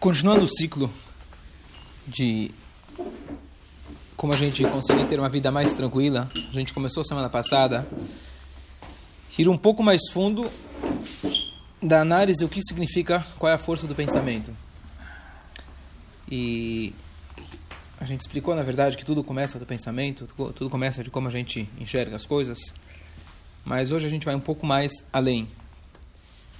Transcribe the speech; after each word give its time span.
Continuando 0.00 0.44
o 0.44 0.46
ciclo 0.46 0.88
de 2.06 2.52
como 4.16 4.32
a 4.32 4.36
gente 4.36 4.62
conseguir 4.68 5.04
ter 5.06 5.18
uma 5.18 5.28
vida 5.28 5.50
mais 5.50 5.74
tranquila, 5.74 6.30
a 6.36 6.52
gente 6.52 6.72
começou 6.72 7.02
semana 7.02 7.28
passada 7.28 7.84
ir 9.36 9.48
um 9.48 9.56
pouco 9.56 9.82
mais 9.82 10.02
fundo 10.12 10.48
da 11.82 12.00
análise 12.00 12.44
o 12.44 12.48
que 12.48 12.62
significa, 12.62 13.26
qual 13.40 13.50
é 13.50 13.56
a 13.56 13.58
força 13.58 13.88
do 13.88 13.94
pensamento. 13.94 14.54
E 16.30 16.94
a 18.00 18.04
gente 18.04 18.20
explicou, 18.20 18.54
na 18.54 18.62
verdade, 18.62 18.96
que 18.96 19.04
tudo 19.04 19.24
começa 19.24 19.58
do 19.58 19.66
pensamento, 19.66 20.28
tudo 20.54 20.70
começa 20.70 21.02
de 21.02 21.10
como 21.10 21.26
a 21.26 21.30
gente 21.32 21.68
enxerga 21.76 22.14
as 22.14 22.24
coisas. 22.24 22.58
Mas 23.64 23.90
hoje 23.90 24.06
a 24.06 24.10
gente 24.10 24.24
vai 24.24 24.36
um 24.36 24.40
pouco 24.40 24.64
mais 24.64 24.92
além. 25.12 25.48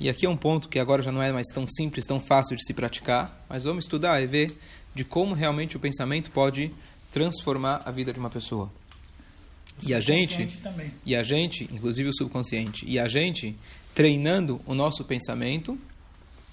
E 0.01 0.09
aqui 0.09 0.27
é 0.27 0.29
um 0.29 0.37
ponto 0.37 0.69
que 0.69 0.79
agora 0.79 1.03
já 1.03 1.11
não 1.11 1.23
é 1.23 1.33
mais 1.33 1.49
tão 1.49 1.67
simples, 1.67 2.07
tão 2.07 2.21
fácil 2.21 2.57
de 2.57 2.64
se 2.64 2.73
praticar, 2.73 3.45
mas 3.49 3.64
vamos 3.64 3.85
estudar 3.85 4.22
e 4.22 4.27
ver 4.27 4.57
de 4.95 5.05
como 5.05 5.35
realmente 5.35 5.77
o 5.77 5.81
pensamento 5.81 6.31
pode 6.31 6.72
transformar 7.11 7.82
a 7.85 7.91
vida 7.91 8.13
de 8.13 8.19
uma 8.21 8.31
pessoa. 8.31 8.71
E 9.82 9.95
a 9.95 10.00
gente, 10.00 10.46
também. 10.58 10.93
e 11.05 11.14
a 11.14 11.22
gente, 11.22 11.64
inclusive 11.72 12.08
o 12.08 12.13
subconsciente, 12.13 12.85
e 12.86 12.99
a 12.99 13.08
gente 13.08 13.57
treinando 13.95 14.61
o 14.67 14.75
nosso 14.75 15.05
pensamento, 15.05 15.79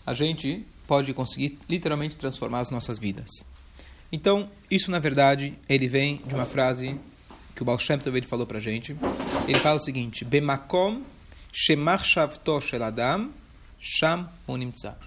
a 0.06 0.14
gente 0.14 0.66
pode 0.88 1.14
conseguir 1.14 1.60
literalmente 1.70 2.18
transformar 2.18 2.62
as 2.62 2.70
nossas 2.70 2.98
vidas. 2.98 3.30
Então, 4.12 4.50
isso 4.70 4.90
na 4.90 5.00
verdade, 5.00 5.54
ele 5.68 5.88
vem 5.88 6.22
de 6.26 6.34
uma 6.34 6.46
frase 6.46 7.00
que 7.56 7.62
o 7.62 7.66
Baal 7.66 7.80
Shem 7.80 7.98
Tov 7.98 8.22
falou 8.24 8.46
para 8.46 8.58
a 8.58 8.62
gente. 8.62 8.96
Ele 9.48 9.60
fala 9.60 9.78
o 9.78 9.80
seguinte: 9.80 10.24
Bemakom 10.24 11.02
Shemar 11.52 12.04
Shavto 12.04 12.60
Shel 12.62 12.84
Adam 12.84 13.32
Sham 13.80 14.30
Unimtza. 14.48 14.98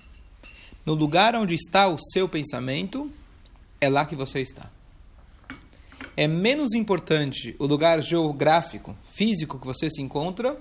No 0.84 0.94
lugar 0.94 1.34
onde 1.34 1.54
está 1.54 1.88
o 1.88 1.98
seu 1.98 2.28
pensamento, 2.28 3.10
é 3.80 3.88
lá 3.88 4.06
que 4.06 4.16
você 4.16 4.40
está. 4.40 4.70
É 6.16 6.26
menos 6.26 6.74
importante 6.74 7.54
o 7.58 7.66
lugar 7.66 8.02
geográfico, 8.02 8.96
físico 9.04 9.58
que 9.58 9.66
você 9.66 9.88
se 9.88 10.02
encontra, 10.02 10.58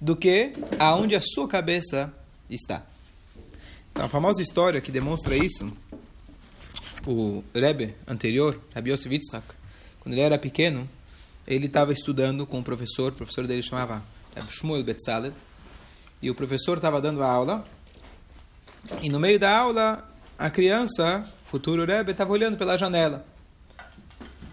do 0.00 0.16
que 0.16 0.52
aonde 0.78 1.14
a 1.14 1.20
sua 1.20 1.48
cabeça 1.48 2.12
está. 2.50 2.84
Então, 3.92 4.04
a 4.04 4.08
famosa 4.08 4.42
história 4.42 4.80
que 4.80 4.90
demonstra 4.90 5.36
isso, 5.36 5.72
o 7.06 7.44
Rebbe 7.54 7.94
anterior, 8.06 8.60
Rabbi 8.74 8.90
Yosef 8.90 9.14
Yitzhak, 9.14 9.46
quando 10.00 10.14
ele 10.14 10.22
era 10.22 10.36
pequeno, 10.36 10.88
ele 11.46 11.66
estava 11.66 11.92
estudando 11.92 12.46
com 12.46 12.58
um 12.58 12.62
professor, 12.62 13.12
o 13.12 13.14
professor 13.14 13.46
dele 13.46 13.62
chamava 13.62 14.02
Shmuel 14.48 14.82
Betzalel, 14.82 15.32
e 16.24 16.30
o 16.30 16.34
professor 16.34 16.78
estava 16.78 17.02
dando 17.02 17.22
a 17.22 17.30
aula, 17.30 17.66
e 19.02 19.10
no 19.10 19.20
meio 19.20 19.38
da 19.38 19.54
aula, 19.54 20.08
a 20.38 20.48
criança, 20.48 21.22
futuro 21.44 21.84
Rebbe, 21.84 22.12
estava 22.12 22.32
olhando 22.32 22.56
pela 22.56 22.78
janela. 22.78 23.26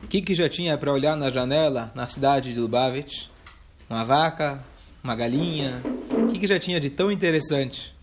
O 0.04 0.08
que, 0.08 0.22
que 0.22 0.36
já 0.36 0.50
tinha 0.50 0.78
para 0.78 0.92
olhar 0.92 1.16
na 1.16 1.32
janela 1.32 1.90
na 1.96 2.08
cidade 2.08 2.54
de 2.54 2.60
Lubavitch? 2.60 3.28
Uma 3.90 4.04
vaca, 4.04 4.62
uma 5.02 5.16
galinha. 5.16 5.82
O 6.10 6.28
que, 6.28 6.40
que 6.40 6.48
já 6.48 6.60
tinha 6.60 6.78
de 6.78 6.90
tão 6.90 7.10
interessante? 7.10 7.96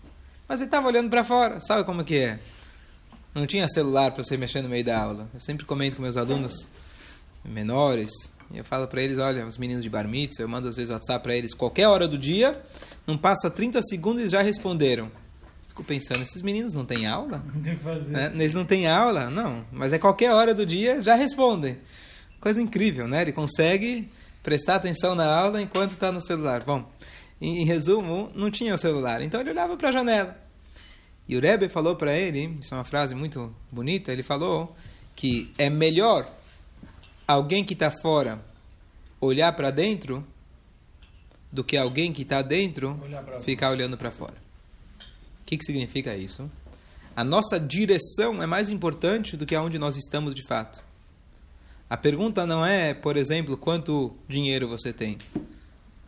Mas 0.47 0.59
ele 0.59 0.67
estava 0.67 0.87
olhando 0.87 1.11
para 1.11 1.23
fora, 1.23 1.59
sabe 1.59 1.83
como 1.83 2.03
que 2.03 2.17
é? 2.17 2.39
Não 3.35 3.45
tinha 3.45 3.67
celular 3.67 4.09
para 4.09 4.23
você 4.23 4.35
mexer 4.35 4.63
no 4.63 4.69
meio 4.69 4.83
da 4.83 4.99
aula. 4.99 5.29
Eu 5.31 5.39
sempre 5.39 5.63
comento 5.63 5.97
com 5.97 6.01
meus 6.01 6.17
alunos 6.17 6.67
menores, 7.45 8.09
e 8.51 8.57
eu 8.57 8.63
falo 8.63 8.87
para 8.87 9.01
eles, 9.01 9.17
olha, 9.19 9.45
os 9.45 9.57
meninos 9.57 9.83
de 9.83 9.89
bar 9.89 10.07
mitzvah, 10.07 10.43
eu 10.43 10.47
mando 10.47 10.67
às 10.67 10.75
vezes 10.75 10.91
WhatsApp 10.91 11.21
para 11.21 11.35
eles, 11.35 11.53
qualquer 11.53 11.87
hora 11.87 12.07
do 12.07 12.17
dia, 12.17 12.59
não 13.05 13.17
passa 13.17 13.49
30 13.49 13.81
segundos 13.83 14.23
e 14.23 14.29
já 14.29 14.41
responderam. 14.41 15.11
Fico 15.67 15.83
pensando, 15.83 16.23
esses 16.23 16.41
meninos 16.41 16.73
não 16.73 16.83
têm 16.83 17.05
aula? 17.05 17.43
Não 17.53 17.61
tem 17.61 17.77
que 17.77 17.83
fazer. 17.83 18.15
É, 18.15 18.25
eles 18.33 18.55
não 18.55 18.65
têm 18.65 18.87
aula? 18.87 19.29
Não, 19.29 19.63
mas 19.71 19.93
é 19.93 19.99
qualquer 19.99 20.31
hora 20.33 20.53
do 20.53 20.65
dia, 20.65 20.99
já 20.99 21.13
respondem. 21.13 21.77
Coisa 22.39 22.61
incrível, 22.61 23.07
né? 23.07 23.21
Ele 23.21 23.31
consegue 23.31 24.09
prestar 24.41 24.75
atenção 24.75 25.13
na 25.13 25.25
aula 25.25 25.61
enquanto 25.61 25.91
está 25.91 26.11
no 26.11 26.19
celular. 26.19 26.63
Bom, 26.63 26.89
em, 27.39 27.61
em, 27.61 27.65
resumo, 27.65 28.31
não 28.33 28.49
tinha 28.49 28.73
o 28.73 28.77
celular, 28.77 29.21
então 29.21 29.39
ele 29.41 29.51
olhava 29.51 29.77
para 29.77 29.89
a 29.89 29.91
janela. 29.91 30.35
E 31.27 31.37
o 31.37 31.39
Rebbe 31.39 31.69
falou 31.69 31.95
para 31.95 32.17
ele, 32.17 32.57
isso 32.59 32.73
é 32.73 32.77
uma 32.77 32.83
frase 32.83 33.13
muito 33.13 33.53
bonita, 33.71 34.11
ele 34.11 34.23
falou 34.23 34.75
que 35.15 35.53
é 35.57 35.69
melhor 35.69 36.38
alguém 37.29 37.63
que 37.63 37.73
está 37.73 37.91
fora 37.91 38.43
olhar 39.21 39.53
para 39.53 39.69
dentro 39.69 40.25
do 41.51 41.63
que 41.63 41.77
alguém 41.77 42.11
que 42.11 42.23
está 42.23 42.41
dentro 42.41 42.99
ficar 43.43 43.69
olhando 43.69 43.95
para 43.95 44.09
fora. 44.09 44.33
O 45.41 45.45
que, 45.45 45.55
que 45.55 45.63
significa 45.63 46.15
isso? 46.15 46.49
A 47.15 47.23
nossa 47.23 47.59
direção 47.59 48.41
é 48.41 48.47
mais 48.47 48.71
importante 48.71 49.37
do 49.37 49.45
que 49.45 49.53
aonde 49.53 49.77
nós 49.77 49.95
estamos 49.95 50.33
de 50.33 50.41
fato. 50.47 50.83
A 51.87 51.95
pergunta 51.95 52.47
não 52.47 52.65
é, 52.65 52.95
por 52.95 53.15
exemplo, 53.15 53.55
quanto 53.55 54.15
dinheiro 54.27 54.67
você 54.67 54.91
tem. 54.91 55.17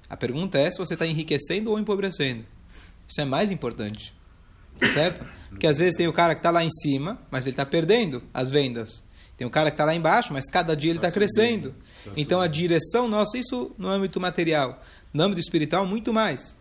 A 0.10 0.18
pergunta 0.18 0.58
é 0.58 0.72
se 0.72 0.80
você 0.80 0.94
está 0.94 1.06
enriquecendo 1.06 1.70
ou 1.70 1.78
empobrecendo. 1.78 2.46
Isso 3.08 3.22
é 3.22 3.26
mais 3.26 3.52
importante. 3.52 4.12
Certo? 4.92 5.24
Porque 5.52 5.68
às 5.68 5.78
vezes 5.78 5.96
tem 5.96 6.08
o 6.08 6.14
cara 6.14 6.34
que 6.34 6.40
está 6.40 6.50
lá 6.50 6.64
em 6.64 6.72
cima, 6.72 7.20
mas 7.30 7.46
ele 7.46 7.54
está 7.54 7.66
perdendo 7.66 8.24
as 8.34 8.50
vendas. 8.50 9.04
Tem 9.38 9.46
um 9.46 9.50
cara 9.50 9.70
que 9.70 9.76
está 9.76 9.86
lá 9.86 9.94
embaixo, 9.94 10.34
mas 10.34 10.50
cada 10.50 10.76
dia 10.76 10.92
ele 10.92 10.98
está 10.98 11.12
crescendo. 11.12 11.76
Então 12.16 12.42
a 12.42 12.48
direção 12.48 13.08
nossa, 13.08 13.38
isso 13.38 13.72
no 13.78 13.88
âmbito 13.88 14.20
material. 14.20 14.82
No 15.14 15.24
âmbito 15.24 15.42
espiritual, 15.42 15.86
muito 15.86 16.14
mais. 16.14 16.56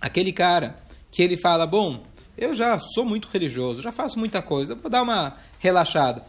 Aquele 0.00 0.32
cara 0.32 0.78
que 1.10 1.22
ele 1.22 1.36
fala, 1.36 1.66
bom, 1.66 2.04
eu 2.36 2.54
já 2.54 2.78
sou 2.78 3.04
muito 3.04 3.28
religioso, 3.28 3.82
já 3.82 3.92
faço 3.92 4.18
muita 4.18 4.42
coisa, 4.42 4.74
vou 4.74 4.90
dar 4.90 5.02
uma 5.02 5.36
relaxada. 5.58 6.24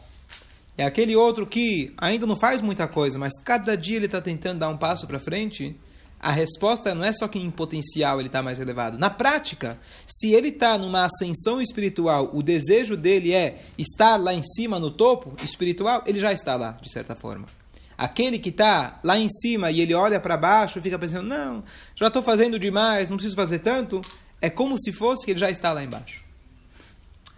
É 0.78 0.85
aquele 0.85 1.16
outro 1.16 1.47
que 1.47 1.94
ainda 1.97 2.25
não 2.25 2.35
faz 2.35 2.61
muita 2.61 2.88
coisa, 2.88 3.17
mas 3.17 3.39
cada 3.39 3.78
dia 3.78 3.95
ele 3.95 4.05
está 4.05 4.22
tentando 4.22 4.59
dar 4.59 4.69
um 4.69 4.78
passo 4.78 5.07
para 5.07 5.19
frente 5.19 5.75
a 6.25 6.31
resposta 6.31 6.95
não 6.95 7.03
é 7.03 7.13
só 7.13 7.27
que 7.27 7.37
em 7.37 7.51
potencial 7.51 8.19
ele 8.19 8.29
está 8.29 8.41
mais 8.41 8.59
elevado. 8.59 8.97
Na 8.97 9.11
prática, 9.11 9.77
se 10.07 10.33
ele 10.33 10.47
está 10.47 10.75
numa 10.75 11.05
ascensão 11.05 11.61
espiritual, 11.61 12.31
o 12.33 12.41
desejo 12.41 12.97
dele 12.97 13.31
é 13.31 13.61
estar 13.77 14.17
lá 14.17 14.33
em 14.33 14.41
cima, 14.41 14.79
no 14.79 14.89
topo 14.89 15.35
espiritual, 15.43 16.03
ele 16.07 16.19
já 16.19 16.33
está 16.33 16.55
lá, 16.55 16.79
de 16.81 16.91
certa 16.91 17.13
forma. 17.15 17.47
Aquele 17.95 18.39
que 18.39 18.49
está 18.49 18.99
lá 19.03 19.19
em 19.19 19.29
cima 19.29 19.69
e 19.69 19.79
ele 19.79 19.93
olha 19.93 20.19
para 20.19 20.35
baixo 20.35 20.79
e 20.79 20.81
fica 20.81 20.97
pensando, 20.97 21.27
não, 21.27 21.63
já 21.95 22.07
estou 22.07 22.23
fazendo 22.23 22.57
demais, 22.57 23.07
não 23.07 23.17
preciso 23.17 23.35
fazer 23.35 23.59
tanto, 23.59 24.01
é 24.41 24.49
como 24.49 24.79
se 24.79 24.91
fosse 24.91 25.23
que 25.23 25.31
ele 25.31 25.39
já 25.39 25.51
está 25.51 25.73
lá 25.73 25.83
embaixo. 25.83 26.23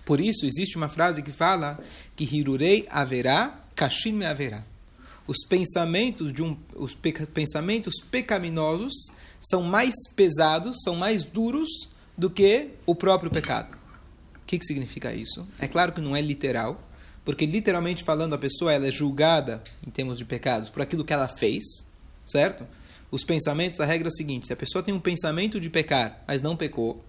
Por 0.05 0.21
isso, 0.21 0.45
existe 0.45 0.77
uma 0.77 0.87
frase 0.87 1.21
que 1.21 1.33
fala 1.33 1.77
que 2.15 2.23
Hirurei 2.23 2.87
haverá, 2.89 3.53
Kashin 3.75 4.13
me 4.13 4.25
haverá 4.25 4.63
os 5.27 5.45
pensamentos 5.47 6.31
de 6.31 6.41
um, 6.41 6.57
os 6.75 6.95
peca, 6.95 7.27
pensamentos 7.27 7.95
pecaminosos 8.09 8.93
são 9.41 9.61
mais 9.61 9.93
pesados, 10.15 10.81
são 10.83 10.95
mais 10.95 11.23
duros 11.23 11.89
do 12.17 12.29
que 12.29 12.69
o 12.85 12.95
próprio 12.95 13.29
pecado. 13.29 13.77
O 14.41 14.45
que, 14.47 14.57
que 14.57 14.65
significa 14.65 15.13
isso? 15.13 15.45
É 15.59 15.67
claro 15.67 15.91
que 15.91 15.99
não 15.99 16.15
é 16.15 16.21
literal, 16.21 16.81
porque 17.25 17.45
literalmente 17.45 18.03
falando 18.03 18.33
a 18.33 18.37
pessoa 18.37 18.71
ela 18.71 18.87
é 18.87 18.91
julgada 18.91 19.61
em 19.85 19.91
termos 19.91 20.17
de 20.17 20.23
pecados 20.23 20.69
por 20.69 20.81
aquilo 20.81 21.03
que 21.03 21.13
ela 21.13 21.27
fez, 21.27 21.85
certo? 22.25 22.65
Os 23.11 23.23
pensamentos, 23.23 23.81
a 23.81 23.85
regra 23.85 24.07
é 24.07 24.09
a 24.09 24.11
seguinte: 24.11 24.47
se 24.47 24.53
a 24.53 24.55
pessoa 24.55 24.81
tem 24.81 24.93
um 24.93 24.99
pensamento 24.99 25.59
de 25.59 25.69
pecar, 25.69 26.23
mas 26.25 26.41
não 26.41 26.55
pecou, 26.55 27.03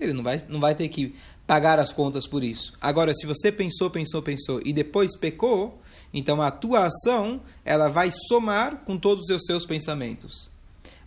ele 0.00 0.12
não 0.12 0.22
vai, 0.22 0.42
não 0.48 0.60
vai 0.60 0.74
ter 0.74 0.88
que 0.88 1.14
pagar 1.46 1.78
as 1.78 1.92
contas 1.92 2.26
por 2.26 2.42
isso. 2.44 2.72
Agora, 2.80 3.12
se 3.12 3.26
você 3.26 3.50
pensou, 3.50 3.90
pensou, 3.90 4.22
pensou 4.22 4.60
e 4.64 4.72
depois 4.72 5.16
pecou, 5.16 5.80
então 6.12 6.40
a 6.40 6.50
tua 6.50 6.86
ação 6.86 7.40
ela 7.64 7.88
vai 7.88 8.10
somar 8.28 8.84
com 8.84 8.96
todos 8.96 9.28
os 9.28 9.44
seus 9.44 9.66
pensamentos. 9.66 10.50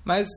Mas 0.04 0.28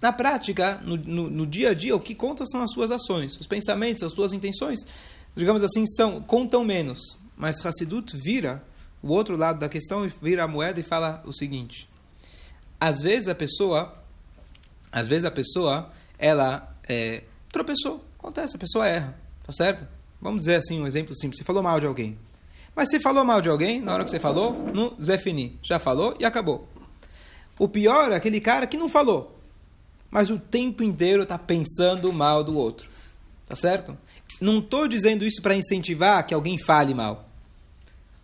na 0.00 0.12
prática, 0.12 0.80
no, 0.84 0.96
no, 0.96 1.30
no, 1.30 1.46
dia 1.46 1.70
a 1.70 1.74
dia, 1.74 1.96
o 1.96 2.00
que 2.00 2.14
conta 2.14 2.44
são 2.44 2.62
as 2.62 2.72
suas 2.72 2.90
ações, 2.90 3.38
os 3.38 3.46
pensamentos, 3.46 4.02
as 4.02 4.12
suas 4.12 4.32
intenções, 4.32 4.80
digamos 5.34 5.62
assim, 5.62 5.86
são 5.86 6.20
contam 6.20 6.64
menos. 6.64 7.00
Mas 7.36 7.64
Hassidut 7.64 8.16
vira 8.16 8.62
o 9.02 9.08
outro 9.08 9.36
lado 9.36 9.58
da 9.58 9.68
questão, 9.68 10.06
vira 10.20 10.44
a 10.44 10.48
moeda 10.48 10.80
e 10.80 10.82
fala 10.82 11.22
o 11.24 11.32
seguinte: 11.32 11.88
às 12.78 13.02
vezes 13.02 13.28
a 13.28 13.34
pessoa, 13.34 13.96
às 14.92 15.08
vezes 15.08 15.24
a 15.24 15.30
pessoa, 15.30 15.90
ela 16.18 16.76
é, 16.88 17.24
tropeçou, 17.54 18.04
acontece, 18.18 18.56
a 18.56 18.58
pessoa 18.58 18.86
erra, 18.86 19.16
tá 19.46 19.52
certo? 19.52 19.86
Vamos 20.20 20.40
dizer 20.40 20.56
assim 20.56 20.80
um 20.80 20.86
exemplo 20.86 21.16
simples: 21.16 21.38
você 21.38 21.44
falou 21.44 21.62
mal 21.62 21.78
de 21.78 21.86
alguém. 21.86 22.18
Mas 22.74 22.90
se 22.90 22.98
falou 22.98 23.24
mal 23.24 23.40
de 23.40 23.48
alguém, 23.48 23.80
na 23.80 23.94
hora 23.94 24.04
que 24.04 24.10
você 24.10 24.18
falou, 24.18 24.52
no 24.74 25.00
Zefini. 25.00 25.56
Já 25.62 25.78
falou 25.78 26.16
e 26.18 26.24
acabou. 26.24 26.68
O 27.56 27.68
pior 27.68 28.10
é 28.10 28.16
aquele 28.16 28.40
cara 28.40 28.66
que 28.66 28.76
não 28.76 28.88
falou, 28.88 29.38
mas 30.10 30.28
o 30.28 30.38
tempo 30.38 30.82
inteiro 30.82 31.22
está 31.22 31.38
pensando 31.38 32.12
mal 32.12 32.42
do 32.42 32.56
outro. 32.56 32.88
Tá 33.46 33.54
certo? 33.54 33.96
Não 34.40 34.58
estou 34.58 34.88
dizendo 34.88 35.24
isso 35.24 35.40
para 35.40 35.54
incentivar 35.54 36.26
que 36.26 36.34
alguém 36.34 36.58
fale 36.58 36.92
mal. 36.92 37.28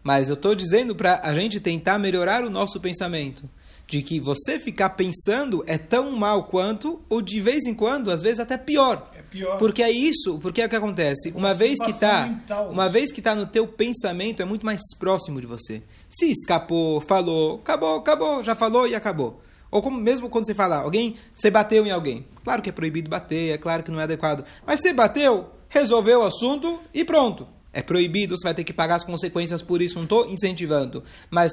Mas 0.03 0.29
eu 0.29 0.35
estou 0.35 0.55
dizendo 0.55 0.97
para 0.97 1.21
a 1.23 1.33
gente 1.33 1.61
tentar 1.61 1.99
melhorar 1.99 2.43
o 2.43 2.51
nosso 2.51 2.81
pensamento. 2.81 3.49
de 3.91 4.03
que 4.03 4.21
você 4.21 4.57
ficar 4.57 4.91
pensando 4.91 5.65
é 5.67 5.77
tão 5.77 6.13
mal 6.13 6.45
quanto, 6.45 7.03
ou 7.09 7.21
de 7.21 7.41
vez 7.41 7.67
em 7.67 7.75
quando, 7.75 8.13
às 8.13 8.23
vezes 8.23 8.39
até 8.39 8.57
pior. 8.57 9.11
Pior. 9.31 9.59
Porque 9.59 9.83
é 9.83 9.91
isso, 9.91 10.39
porque 10.41 10.61
é 10.61 10.67
o 10.67 10.69
que 10.69 10.77
acontece. 10.77 11.33
Uma 11.35 11.55
vez 11.55 11.79
que 11.79 11.93
tá, 11.93 12.43
uma 12.71 12.89
vez 12.89 13.13
que 13.13 13.23
tá 13.23 13.35
no 13.35 13.47
teu 13.47 13.67
pensamento, 13.67 14.43
é 14.43 14.45
muito 14.45 14.67
mais 14.67 14.81
próximo 14.99 15.41
de 15.41 15.47
você. 15.47 15.83
Se 16.09 16.31
escapou, 16.31 17.01
falou, 17.01 17.57
acabou, 17.57 17.99
acabou, 17.99 18.43
já 18.43 18.55
falou 18.55 18.89
e 18.89 18.95
acabou. 18.95 19.41
Ou 19.71 19.81
como 19.81 20.01
mesmo 20.01 20.29
quando 20.29 20.47
você 20.47 20.55
fala, 20.55 20.79
alguém, 20.79 21.15
você 21.33 21.51
bateu 21.51 21.87
em 21.87 21.91
alguém. 21.91 22.27
Claro 22.43 22.61
que 22.61 22.71
é 22.71 22.73
proibido 22.73 23.09
bater, 23.09 23.55
é 23.55 23.59
claro 23.59 23.85
que 23.85 23.91
não 23.91 24.01
é 24.01 24.03
adequado. 24.03 24.45
Mas 24.67 24.81
você 24.81 24.93
bateu, 24.93 25.49
resolveu 25.69 26.21
o 26.21 26.25
assunto 26.25 26.79
e 26.93 27.05
pronto. 27.05 27.47
É 27.73 27.83
proibido, 27.83 28.37
você 28.37 28.43
vai 28.45 28.55
ter 28.55 28.65
que 28.65 28.73
pagar 28.73 28.97
as 28.97 29.05
consequências 29.05 29.63
por 29.63 29.81
isso, 29.81 29.95
não 29.95 30.03
estou 30.03 30.29
incentivando. 30.29 31.05
Mas 31.31 31.53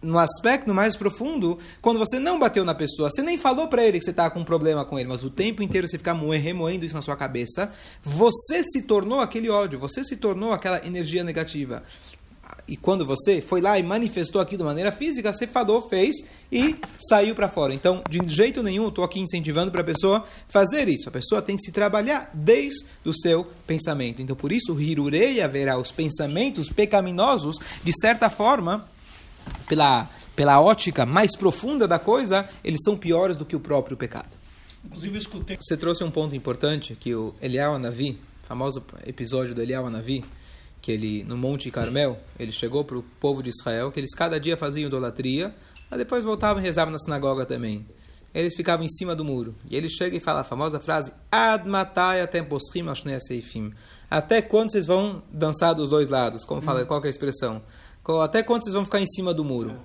no 0.00 0.18
aspecto 0.18 0.72
mais 0.72 0.96
profundo, 0.96 1.58
quando 1.82 1.98
você 1.98 2.18
não 2.18 2.38
bateu 2.38 2.64
na 2.64 2.74
pessoa, 2.74 3.10
você 3.10 3.22
nem 3.22 3.36
falou 3.36 3.68
para 3.68 3.84
ele 3.84 3.98
que 3.98 4.04
você 4.04 4.10
está 4.10 4.30
com 4.30 4.40
um 4.40 4.44
problema 4.44 4.84
com 4.84 4.98
ele, 4.98 5.08
mas 5.08 5.24
o 5.24 5.30
tempo 5.30 5.62
inteiro 5.62 5.88
você 5.88 5.98
ficar 5.98 6.14
remoendo 6.14 6.84
isso 6.84 6.94
na 6.94 7.02
sua 7.02 7.16
cabeça, 7.16 7.72
você 8.02 8.62
se 8.62 8.82
tornou 8.82 9.20
aquele 9.20 9.50
ódio, 9.50 9.78
você 9.78 10.04
se 10.04 10.16
tornou 10.16 10.52
aquela 10.52 10.84
energia 10.86 11.24
negativa. 11.24 11.82
E 12.66 12.76
quando 12.76 13.04
você 13.04 13.40
foi 13.40 13.62
lá 13.62 13.78
e 13.78 13.82
manifestou 13.82 14.42
aquilo 14.42 14.58
de 14.58 14.64
maneira 14.64 14.92
física, 14.92 15.32
você 15.32 15.46
falou, 15.46 15.88
fez 15.88 16.14
e 16.52 16.76
saiu 16.98 17.34
para 17.34 17.48
fora. 17.48 17.72
Então, 17.72 18.02
de 18.08 18.20
jeito 18.28 18.62
nenhum, 18.62 18.88
estou 18.88 19.04
aqui 19.04 19.20
incentivando 19.20 19.72
para 19.72 19.80
a 19.80 19.84
pessoa 19.84 20.24
fazer 20.48 20.86
isso. 20.86 21.08
A 21.08 21.12
pessoa 21.12 21.40
tem 21.40 21.56
que 21.56 21.62
se 21.62 21.72
trabalhar 21.72 22.30
desde 22.34 22.84
o 23.06 23.14
seu 23.14 23.46
pensamento. 23.66 24.20
Então, 24.20 24.36
por 24.36 24.52
isso, 24.52 24.78
Hirurei 24.78 25.40
haverá 25.40 25.78
os 25.78 25.90
pensamentos 25.90 26.68
pecaminosos, 26.68 27.56
de 27.82 27.92
certa 27.98 28.28
forma, 28.28 28.86
pela, 29.68 30.08
pela 30.34 30.60
ótica 30.60 31.04
mais 31.06 31.36
profunda 31.36 31.86
da 31.86 31.98
coisa, 31.98 32.48
eles 32.64 32.80
são 32.84 32.96
piores 32.96 33.36
do 33.36 33.44
que 33.44 33.56
o 33.56 33.60
próprio 33.60 33.96
pecado. 33.96 34.36
Inclusive, 34.84 35.14
eu 35.14 35.20
escutei. 35.20 35.58
Você 35.60 35.76
trouxe 35.76 36.04
um 36.04 36.10
ponto 36.10 36.34
importante 36.34 36.94
que 36.94 37.14
o 37.14 37.34
Eliel 37.40 37.74
Anavi, 37.74 38.18
famoso 38.42 38.84
episódio 39.06 39.54
do 39.54 39.62
Eliel 39.62 39.86
Anavi, 39.86 40.24
que 40.80 40.92
ele 40.92 41.24
no 41.24 41.36
Monte 41.36 41.70
Carmel, 41.70 42.18
ele 42.38 42.52
chegou 42.52 42.84
para 42.84 42.96
o 42.98 43.02
povo 43.02 43.42
de 43.42 43.50
Israel, 43.50 43.90
que 43.90 44.00
eles 44.00 44.14
cada 44.14 44.38
dia 44.38 44.56
faziam 44.56 44.86
idolatria, 44.86 45.54
mas 45.90 45.98
depois 45.98 46.24
voltavam 46.24 46.62
e 46.62 46.64
rezavam 46.64 46.92
na 46.92 46.98
sinagoga 46.98 47.44
também. 47.44 47.84
Eles 48.34 48.54
ficavam 48.54 48.84
em 48.84 48.88
cima 48.88 49.16
do 49.16 49.24
muro. 49.24 49.54
E 49.70 49.76
ele 49.76 49.88
chega 49.88 50.16
e 50.16 50.20
fala 50.20 50.40
a 50.40 50.44
famosa 50.44 50.78
frase: 50.78 51.12
Ad 51.30 51.68
matai 51.68 52.20
Até 54.10 54.42
quando 54.42 54.70
vocês 54.70 54.86
vão 54.86 55.22
dançar 55.32 55.74
dos 55.74 55.88
dois 55.88 56.08
lados? 56.08 56.44
Como 56.44 56.60
fala, 56.60 56.84
qual 56.84 57.02
é 57.02 57.06
a 57.06 57.10
expressão? 57.10 57.62
Até 58.22 58.42
quando 58.42 58.62
vocês 58.62 58.74
vão 58.74 58.84
ficar 58.84 59.00
em 59.00 59.06
cima 59.06 59.34
do 59.34 59.44
muro? 59.44 59.76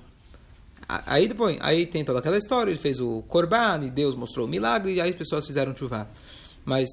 Aí 0.87 1.27
depois, 1.27 1.57
aí 1.61 1.85
tem 1.85 2.03
toda 2.05 2.19
aquela 2.19 2.37
história, 2.37 2.71
ele 2.71 2.79
fez 2.79 2.99
o 2.99 3.23
Corban, 3.23 3.81
e 3.83 3.89
Deus 3.89 4.15
mostrou 4.15 4.45
o 4.45 4.49
milagre, 4.49 4.93
e 4.93 5.01
aí 5.01 5.09
as 5.09 5.15
pessoas 5.15 5.45
fizeram 5.45 5.75
chuva. 5.75 6.07
Mas 6.63 6.89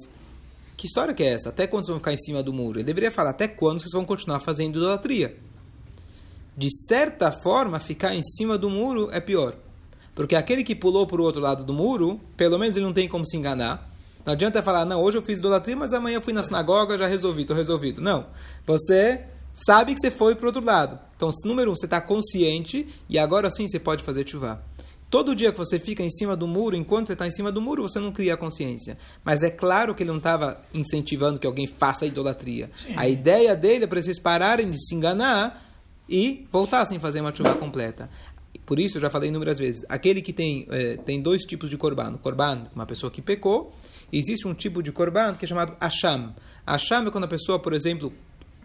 que 0.75 0.85
história 0.87 1.13
que 1.13 1.23
é 1.23 1.33
essa? 1.33 1.49
Até 1.49 1.67
quando 1.67 1.85
vocês 1.85 1.93
vão 1.93 1.99
ficar 1.99 2.13
em 2.13 2.17
cima 2.17 2.41
do 2.41 2.51
muro? 2.51 2.79
Ele 2.79 2.85
deveria 2.85 3.11
falar, 3.11 3.29
até 3.31 3.47
quando 3.47 3.79
vocês 3.79 3.91
vão 3.91 4.03
continuar 4.03 4.39
fazendo 4.39 4.77
idolatria? 4.77 5.37
De 6.57 6.69
certa 6.87 7.31
forma, 7.31 7.79
ficar 7.79 8.13
em 8.15 8.23
cima 8.23 8.57
do 8.57 8.69
muro 8.69 9.09
é 9.11 9.19
pior. 9.19 9.55
Porque 10.13 10.35
aquele 10.35 10.63
que 10.63 10.75
pulou 10.75 11.07
para 11.07 11.21
o 11.21 11.23
outro 11.23 11.41
lado 11.41 11.63
do 11.63 11.73
muro, 11.73 12.19
pelo 12.35 12.57
menos 12.57 12.75
ele 12.75 12.85
não 12.85 12.93
tem 12.93 13.07
como 13.07 13.25
se 13.25 13.37
enganar. 13.37 13.89
Não 14.25 14.33
adianta 14.33 14.61
falar, 14.61 14.85
não, 14.85 14.99
hoje 14.99 15.17
eu 15.17 15.21
fiz 15.21 15.39
idolatria, 15.39 15.75
mas 15.75 15.93
amanhã 15.93 16.17
eu 16.17 16.21
fui 16.21 16.33
na 16.33 16.43
sinagoga, 16.43 16.97
já 16.97 17.07
resolvi, 17.07 17.41
estou 17.41 17.55
resolvido. 17.55 18.01
Não. 18.01 18.25
Você 18.65 19.25
sabe 19.53 19.93
que 19.93 19.99
você 19.99 20.11
foi 20.11 20.35
para 20.35 20.45
o 20.45 20.47
outro 20.47 20.63
lado. 20.63 20.99
Então, 21.15 21.29
número 21.45 21.71
um, 21.71 21.75
você 21.75 21.85
está 21.85 22.01
consciente 22.01 22.87
e 23.09 23.19
agora 23.19 23.49
sim 23.49 23.67
você 23.67 23.79
pode 23.79 24.03
fazer 24.03 24.27
chuva. 24.27 24.63
Todo 25.09 25.35
dia 25.35 25.51
que 25.51 25.57
você 25.57 25.77
fica 25.77 26.01
em 26.01 26.09
cima 26.09 26.37
do 26.37 26.47
muro, 26.47 26.73
enquanto 26.73 27.07
você 27.07 27.13
está 27.13 27.27
em 27.27 27.31
cima 27.31 27.51
do 27.51 27.61
muro, 27.61 27.83
você 27.83 27.99
não 27.99 28.13
cria 28.13 28.37
consciência. 28.37 28.97
Mas 29.25 29.43
é 29.43 29.49
claro 29.49 29.93
que 29.93 30.03
ele 30.03 30.09
não 30.09 30.19
estava 30.19 30.61
incentivando 30.73 31.37
que 31.37 31.45
alguém 31.45 31.67
faça 31.67 32.05
a 32.05 32.07
idolatria. 32.07 32.71
Sim. 32.77 32.93
A 32.95 33.09
ideia 33.09 33.53
dele 33.53 33.83
é 33.83 33.87
para 33.87 34.01
vocês 34.01 34.17
pararem 34.17 34.71
de 34.71 34.77
se 34.79 34.95
enganar 34.95 35.69
e 36.07 36.45
voltassem 36.49 36.97
a 36.97 36.99
fazer 37.01 37.19
uma 37.19 37.35
chuva 37.35 37.55
completa. 37.55 38.09
Por 38.65 38.79
isso, 38.79 38.97
eu 38.97 39.01
já 39.01 39.09
falei 39.09 39.27
inúmeras 39.27 39.59
vezes, 39.59 39.83
aquele 39.89 40.21
que 40.21 40.31
tem, 40.31 40.65
é, 40.69 40.95
tem 40.95 41.21
dois 41.21 41.43
tipos 41.43 41.69
de 41.69 41.77
korban. 41.77 42.17
Korban, 42.17 42.67
uma 42.73 42.85
pessoa 42.85 43.11
que 43.11 43.21
pecou, 43.21 43.73
existe 44.13 44.47
um 44.47 44.53
tipo 44.53 44.81
de 44.81 44.93
korban 44.93 45.35
que 45.35 45.43
é 45.43 45.47
chamado 45.47 45.75
asham. 45.77 46.33
Asham 46.65 47.07
é 47.07 47.11
quando 47.11 47.25
a 47.25 47.27
pessoa, 47.27 47.59
por 47.59 47.73
exemplo, 47.73 48.13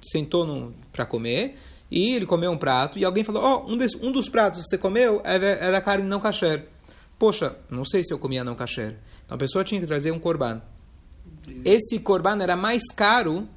sentou 0.03 0.73
para 0.93 1.07
comer 1.07 1.57
e 1.91 2.15
ele 2.15 2.27
comeu 2.27 2.51
um 2.51 2.59
prato 2.59 2.99
e 2.99 3.05
alguém 3.05 3.25
falou: 3.25 3.43
Oh, 3.43 3.73
um, 3.73 3.79
um 4.09 4.13
dos 4.13 4.29
pratos 4.29 4.63
que 4.63 4.69
você 4.69 4.79
comeu 4.79 5.21
era 5.25 5.81
carne 5.81 6.07
não 6.07 6.21
kasher. 6.21 6.67
Poxa, 7.19 7.57
não 7.71 7.85
sei 7.85 8.05
se 8.05 8.13
eu 8.13 8.19
comia 8.19 8.45
não 8.45 8.55
kasher. 8.55 8.97
Então 9.25 9.37
a 9.37 9.39
pessoa 9.39 9.65
tinha 9.65 9.81
que 9.81 9.87
trazer 9.87 10.11
um 10.11 10.19
korban. 10.19 10.61
Esse 11.65 11.99
korban 11.99 12.43
era 12.43 12.57
mais 12.57 12.83
caro 12.95 13.49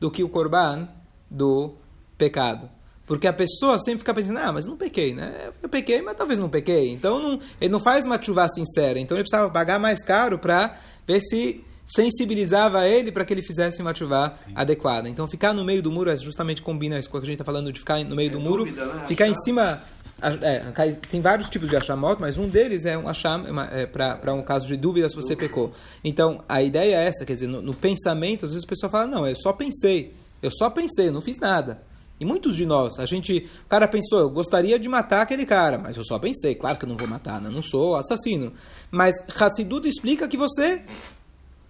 do 0.00 0.10
que 0.10 0.24
o 0.24 0.28
korban 0.28 0.88
do 1.30 1.74
pecado. 2.16 2.68
Porque 3.06 3.26
a 3.26 3.32
pessoa 3.32 3.78
sempre 3.78 4.00
fica 4.00 4.12
pensando, 4.12 4.38
ah, 4.38 4.52
mas 4.52 4.66
não 4.66 4.76
pequei, 4.76 5.14
né? 5.14 5.50
Eu 5.62 5.68
pequei, 5.68 6.02
mas 6.02 6.14
talvez 6.14 6.38
não 6.38 6.48
pequei. 6.48 6.92
Então 6.92 7.22
não, 7.22 7.40
ele 7.58 7.70
não 7.70 7.80
faz 7.80 8.04
uma 8.04 8.22
chuva 8.22 8.46
sincera. 8.48 8.98
Então 8.98 9.16
ele 9.16 9.24
precisava 9.24 9.50
pagar 9.50 9.78
mais 9.78 10.04
caro 10.04 10.38
para 10.38 10.78
ver 11.06 11.20
se 11.20 11.64
sensibilizava 11.88 12.86
ele 12.86 13.10
para 13.10 13.24
que 13.24 13.32
ele 13.32 13.40
fizesse 13.40 13.80
uma 13.80 13.94
chuva 13.94 14.34
adequada. 14.54 15.08
Então, 15.08 15.26
ficar 15.26 15.54
no 15.54 15.64
meio 15.64 15.82
do 15.82 15.90
muro 15.90 16.10
é 16.10 16.16
justamente 16.16 16.60
combina 16.60 16.98
isso 16.98 17.08
com 17.08 17.16
o 17.16 17.20
que 17.20 17.26
a 17.26 17.30
gente 17.30 17.40
está 17.40 17.44
falando 17.44 17.72
de 17.72 17.78
ficar 17.80 18.04
no 18.04 18.14
meio 18.14 18.28
é 18.28 18.32
do 18.32 18.38
muro, 18.38 18.66
dúvida, 18.66 18.84
né? 18.84 19.04
ficar 19.06 19.26
em 19.26 19.34
cima. 19.34 19.82
É, 20.20 20.92
tem 21.08 21.20
vários 21.20 21.48
tipos 21.48 21.70
de 21.70 21.76
achamot, 21.76 22.20
mas 22.20 22.36
um 22.36 22.48
deles 22.48 22.84
é 22.84 22.98
um 22.98 23.08
acham 23.08 23.44
é, 23.70 23.86
para 23.86 24.34
um 24.34 24.42
caso 24.42 24.66
de 24.66 24.76
dúvida 24.76 25.08
se 25.08 25.16
você 25.16 25.34
pecou. 25.34 25.72
Então, 26.04 26.44
a 26.48 26.62
ideia 26.62 26.96
é 26.96 27.06
essa, 27.06 27.24
quer 27.24 27.34
dizer, 27.34 27.46
no, 27.46 27.62
no 27.62 27.72
pensamento, 27.72 28.44
às 28.44 28.50
vezes 28.50 28.64
a 28.64 28.68
pessoa 28.68 28.90
fala, 28.90 29.06
não, 29.06 29.26
eu 29.26 29.36
só 29.36 29.52
pensei, 29.52 30.12
eu 30.42 30.50
só 30.50 30.68
pensei, 30.68 31.08
eu 31.08 31.12
não 31.12 31.20
fiz 31.20 31.38
nada. 31.38 31.80
E 32.20 32.24
muitos 32.24 32.56
de 32.56 32.66
nós, 32.66 32.98
a 32.98 33.06
gente, 33.06 33.48
o 33.64 33.68
cara 33.68 33.86
pensou, 33.86 34.18
eu 34.18 34.30
gostaria 34.30 34.76
de 34.76 34.88
matar 34.88 35.22
aquele 35.22 35.46
cara, 35.46 35.78
mas 35.78 35.96
eu 35.96 36.02
só 36.04 36.18
pensei, 36.18 36.56
claro 36.56 36.76
que 36.76 36.84
eu 36.84 36.88
não 36.88 36.96
vou 36.96 37.06
matar, 37.06 37.40
né? 37.40 37.48
não 37.48 37.62
sou 37.62 37.94
assassino. 37.94 38.52
Mas 38.90 39.14
Hassidut 39.38 39.88
explica 39.88 40.26
que 40.26 40.36
você 40.36 40.82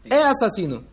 é 0.04 0.22
assassino. 0.22 0.84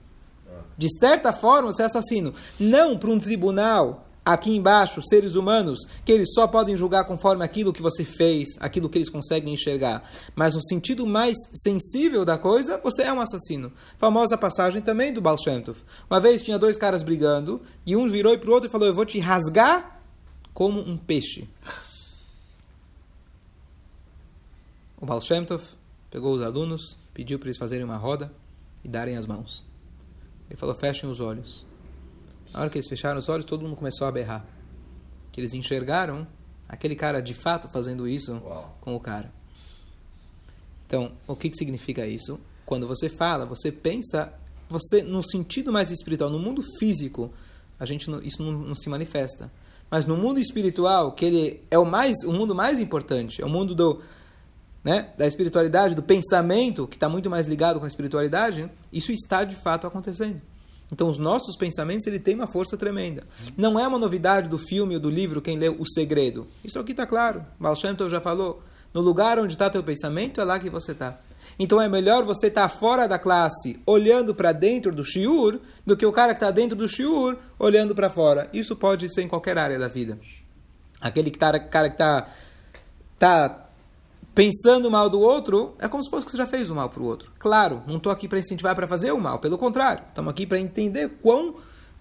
De 0.78 0.88
certa 1.00 1.32
forma, 1.32 1.72
você 1.72 1.84
é 1.84 1.86
assassino. 1.86 2.34
Não 2.60 2.98
para 2.98 3.10
um 3.10 3.20
tribunal 3.20 4.06
aqui 4.26 4.56
embaixo, 4.56 5.02
seres 5.08 5.36
humanos, 5.36 5.82
que 6.04 6.12
eles 6.12 6.34
só 6.34 6.48
podem 6.48 6.76
julgar 6.76 7.06
conforme 7.06 7.46
aquilo 7.46 7.72
que 7.72 7.82
você 7.82 8.04
fez, 8.04 8.50
aquilo 8.60 8.90
que 8.90 8.98
eles 8.98 9.10
conseguem 9.10 9.54
enxergar. 9.54 10.04
Mas 10.36 10.56
no 10.56 10.62
sentido 10.68 11.06
mais 11.06 11.38
sensível 11.54 12.26
da 12.26 12.38
coisa, 12.38 12.80
você 12.84 13.04
é 13.04 13.14
um 13.14 13.22
assassino. 13.22 13.72
Famosa 14.00 14.36
passagem 14.38 14.82
também 14.82 15.14
do 15.14 15.22
Baal 15.22 15.38
Shem 15.38 15.62
Tov. 15.62 15.80
Uma 16.10 16.20
vez 16.20 16.42
tinha 16.42 16.58
dois 16.58 16.76
caras 16.76 17.04
brigando, 17.04 17.62
e 17.86 17.96
um 17.96 18.10
virou 18.10 18.38
para 18.38 18.50
o 18.50 18.54
outro 18.54 18.68
e 18.68 18.72
falou: 18.72 18.88
Eu 18.88 18.96
vou 18.96 19.06
te 19.06 19.20
rasgar 19.20 20.02
como 20.54 20.82
um 20.82 20.98
peixe. 20.98 21.48
O 25.00 25.06
Baal 25.06 25.22
Shem 25.22 25.46
Tov 25.46 25.64
pegou 26.10 26.34
os 26.34 26.42
alunos, 26.42 26.98
pediu 27.14 27.38
para 27.38 27.50
eles 27.50 27.58
fazerem 27.58 27.86
uma 27.86 27.98
roda 27.98 28.32
e 28.86 28.88
darem 28.88 29.18
as 29.18 29.26
mãos. 29.26 29.66
Ele 30.48 30.58
falou: 30.58 30.76
fechem 30.76 31.10
os 31.10 31.20
olhos. 31.20 31.66
Na 32.54 32.62
hora 32.62 32.70
que 32.70 32.78
eles 32.78 32.88
fecharam 32.88 33.20
os 33.20 33.28
olhos, 33.28 33.44
todo 33.44 33.64
mundo 33.64 33.76
começou 33.76 34.08
a 34.08 34.12
berrar. 34.12 34.46
Que 35.32 35.42
eles 35.42 35.54
enxergaram 35.54 36.26
aquele 36.70 36.96
cara 36.96 37.20
de 37.20 37.34
fato 37.34 37.68
fazendo 37.68 38.08
isso 38.08 38.34
Uau. 38.46 38.78
com 38.80 38.96
o 38.96 39.00
cara. 39.00 39.34
Então, 40.88 41.12
o 41.28 41.36
que, 41.36 41.50
que 41.50 41.58
significa 41.58 42.06
isso? 42.06 42.40
Quando 42.66 42.88
você 42.88 43.10
fala, 43.10 43.46
você 43.46 43.72
pensa, 43.72 44.32
você 44.70 45.02
no 45.02 45.28
sentido 45.28 45.74
mais 45.74 45.92
espiritual, 45.92 46.30
no 46.30 46.40
mundo 46.40 46.62
físico, 46.80 47.34
a 47.80 47.86
gente 47.86 48.10
não, 48.10 48.22
isso 48.22 48.42
não, 48.42 48.52
não, 48.52 48.76
se 48.76 48.88
manifesta. 48.88 49.52
Mas 49.90 50.06
no 50.06 50.16
mundo 50.16 50.40
espiritual, 50.40 51.12
que 51.12 51.26
ele 51.26 51.64
é 51.72 51.78
o 51.78 51.86
mais, 51.86 52.24
o 52.24 52.32
mundo 52.32 52.54
mais 52.54 52.80
importante, 52.80 53.42
é 53.42 53.46
o 53.46 53.50
mundo 53.50 53.74
do 53.74 54.02
né, 54.86 55.10
da 55.18 55.26
espiritualidade, 55.26 55.96
do 55.96 56.04
pensamento, 56.04 56.88
que 56.88 56.96
está 56.96 57.10
muito 57.10 57.28
mais 57.28 57.48
ligado 57.48 57.80
com 57.80 57.86
a 57.86 57.88
espiritualidade, 57.88 58.70
isso 58.94 59.12
está 59.12 59.44
de 59.44 59.56
fato 59.56 59.88
acontecendo. 59.88 60.40
Então, 60.92 61.10
os 61.10 61.18
nossos 61.18 61.58
pensamentos 61.58 62.06
ele 62.06 62.20
tem 62.20 62.36
uma 62.36 62.46
força 62.46 62.78
tremenda. 62.78 63.24
Não 63.58 63.80
é 63.80 63.88
uma 63.88 63.98
novidade 63.98 64.48
do 64.48 64.60
filme 64.60 64.94
ou 64.94 65.02
do 65.02 65.10
livro 65.10 65.42
quem 65.42 65.58
leu 65.58 65.76
O 65.80 65.88
Segredo. 65.88 66.46
Isso 66.64 66.78
aqui 66.78 66.92
está 66.92 67.08
claro. 67.08 67.44
Baal 67.60 67.76
já 67.76 68.22
falou. 68.22 68.62
No 68.94 69.02
lugar 69.02 69.40
onde 69.40 69.54
está 69.54 69.68
teu 69.72 69.82
pensamento, 69.82 70.40
é 70.40 70.44
lá 70.44 70.60
que 70.60 70.70
você 70.70 70.92
está. 70.92 71.20
Então 71.58 71.82
é 71.82 71.90
melhor 71.90 72.24
você 72.24 72.48
estar 72.48 72.70
tá 72.70 72.70
fora 72.70 73.08
da 73.08 73.18
classe, 73.18 73.80
olhando 73.88 74.36
para 74.36 74.52
dentro 74.52 74.92
do 74.92 75.04
shiur, 75.04 75.60
do 75.84 75.98
que 75.98 76.06
o 76.06 76.12
cara 76.12 76.34
que 76.34 76.38
está 76.38 76.52
dentro 76.52 76.78
do 76.78 76.88
shiur, 76.88 77.36
olhando 77.58 77.96
para 77.96 78.10
fora. 78.10 78.48
Isso 78.54 78.76
pode 78.76 79.12
ser 79.12 79.24
em 79.24 79.28
qualquer 79.28 79.58
área 79.58 79.80
da 79.80 79.88
vida. 79.88 80.20
Aquele 81.02 81.32
que 81.32 81.40
tá, 81.40 81.60
cara 81.60 81.90
que 81.90 81.96
está 81.96 82.30
tá 83.18 83.65
pensando 84.36 84.92
mal 84.92 85.10
do 85.10 85.20
outro, 85.20 85.74
é 85.80 85.88
como 85.88 86.04
se 86.04 86.10
fosse 86.10 86.26
que 86.26 86.32
você 86.32 86.38
já 86.38 86.46
fez 86.46 86.70
o 86.70 86.76
mal 86.76 86.90
para 86.90 87.02
o 87.02 87.06
outro. 87.06 87.32
Claro, 87.40 87.82
não 87.88 87.96
estou 87.96 88.12
aqui 88.12 88.28
para 88.28 88.38
incentivar 88.38 88.76
para 88.76 88.88
fazer 88.88 89.12
o 89.14 89.20
mal, 89.20 89.40
pelo 89.40 89.58
contrário, 89.58 90.04
estamos 90.10 90.30
aqui 90.30 90.46
para 90.46 90.60
entender 90.60 91.10
quão, 91.22 91.56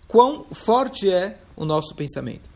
quão 0.09 0.45
forte 0.53 1.09
é 1.09 1.39
o 1.57 1.65
nosso 1.65 1.95
pensamento. 1.95 2.53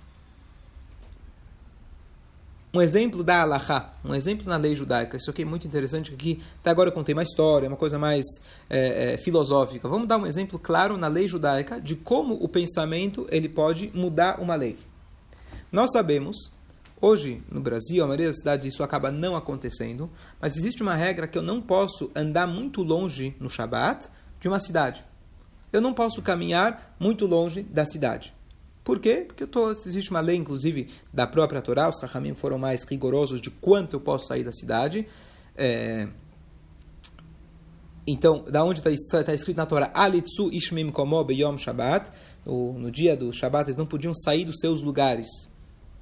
um 2.74 2.82
exemplo 2.82 3.24
da 3.24 3.42
Alaha, 3.42 3.94
um 4.04 4.14
exemplo 4.14 4.46
na 4.46 4.56
lei 4.56 4.74
judaica. 4.74 5.16
Isso 5.16 5.30
aqui 5.30 5.42
é 5.42 5.44
muito 5.44 5.66
interessante, 5.66 6.12
aqui 6.12 6.42
até 6.60 6.70
agora 6.70 6.90
eu 6.90 6.92
contei 6.92 7.14
uma 7.14 7.22
história, 7.22 7.66
uma 7.66 7.76
coisa 7.76 7.98
mais 7.98 8.24
é, 8.68 9.14
é, 9.14 9.16
filosófica. 9.16 9.88
Vamos 9.88 10.06
dar 10.06 10.18
um 10.18 10.26
exemplo 10.26 10.58
claro 10.58 10.96
na 10.98 11.08
lei 11.08 11.26
judaica 11.26 11.80
de 11.80 11.96
como 11.96 12.34
o 12.34 12.48
pensamento 12.48 13.26
ele 13.30 13.48
pode 13.48 13.90
mudar 13.94 14.38
uma 14.38 14.54
lei. 14.54 14.78
Nós 15.72 15.90
sabemos, 15.92 16.52
hoje 17.00 17.42
no 17.50 17.60
Brasil, 17.60 18.02
a 18.02 18.06
maioria 18.06 18.26
das 18.26 18.38
cidades 18.38 18.72
isso 18.72 18.82
acaba 18.82 19.10
não 19.10 19.36
acontecendo, 19.36 20.10
mas 20.40 20.56
existe 20.56 20.82
uma 20.82 20.94
regra 20.94 21.26
que 21.26 21.38
eu 21.38 21.42
não 21.42 21.60
posso 21.60 22.10
andar 22.14 22.46
muito 22.46 22.82
longe 22.82 23.34
no 23.40 23.50
Shabat 23.50 24.08
de 24.40 24.48
uma 24.48 24.60
cidade. 24.60 25.04
Eu 25.72 25.80
não 25.80 25.92
posso 25.92 26.22
caminhar 26.22 26.96
muito 26.98 27.26
longe 27.26 27.62
da 27.62 27.84
cidade. 27.84 28.34
Por 28.82 28.98
quê? 28.98 29.24
Porque 29.26 29.46
tô, 29.46 29.70
existe 29.70 30.10
uma 30.10 30.20
lei, 30.20 30.36
inclusive, 30.36 30.88
da 31.12 31.26
própria 31.26 31.60
Torá, 31.60 31.90
os 31.90 32.00
Rahamim 32.00 32.34
foram 32.34 32.58
mais 32.58 32.84
rigorosos 32.84 33.40
de 33.40 33.50
quanto 33.50 33.94
eu 33.94 34.00
posso 34.00 34.26
sair 34.26 34.44
da 34.44 34.52
cidade. 34.52 35.06
É... 35.54 36.08
Então, 38.06 38.46
da 38.50 38.64
onde 38.64 38.80
está 38.80 39.22
tá 39.22 39.34
escrito 39.34 39.58
na 39.58 39.66
Torá, 39.66 39.90
Alitzu 39.92 40.48
Ishmim 40.50 40.90
Komo 40.90 41.22
Beyom 41.22 41.58
Shabbat, 41.58 42.10
no, 42.46 42.72
no 42.78 42.90
dia 42.90 43.14
do 43.14 43.30
Shabbat, 43.30 43.68
eles 43.68 43.76
não 43.76 43.84
podiam 43.84 44.14
sair 44.14 44.46
dos 44.46 44.58
seus 44.58 44.80
lugares 44.80 45.28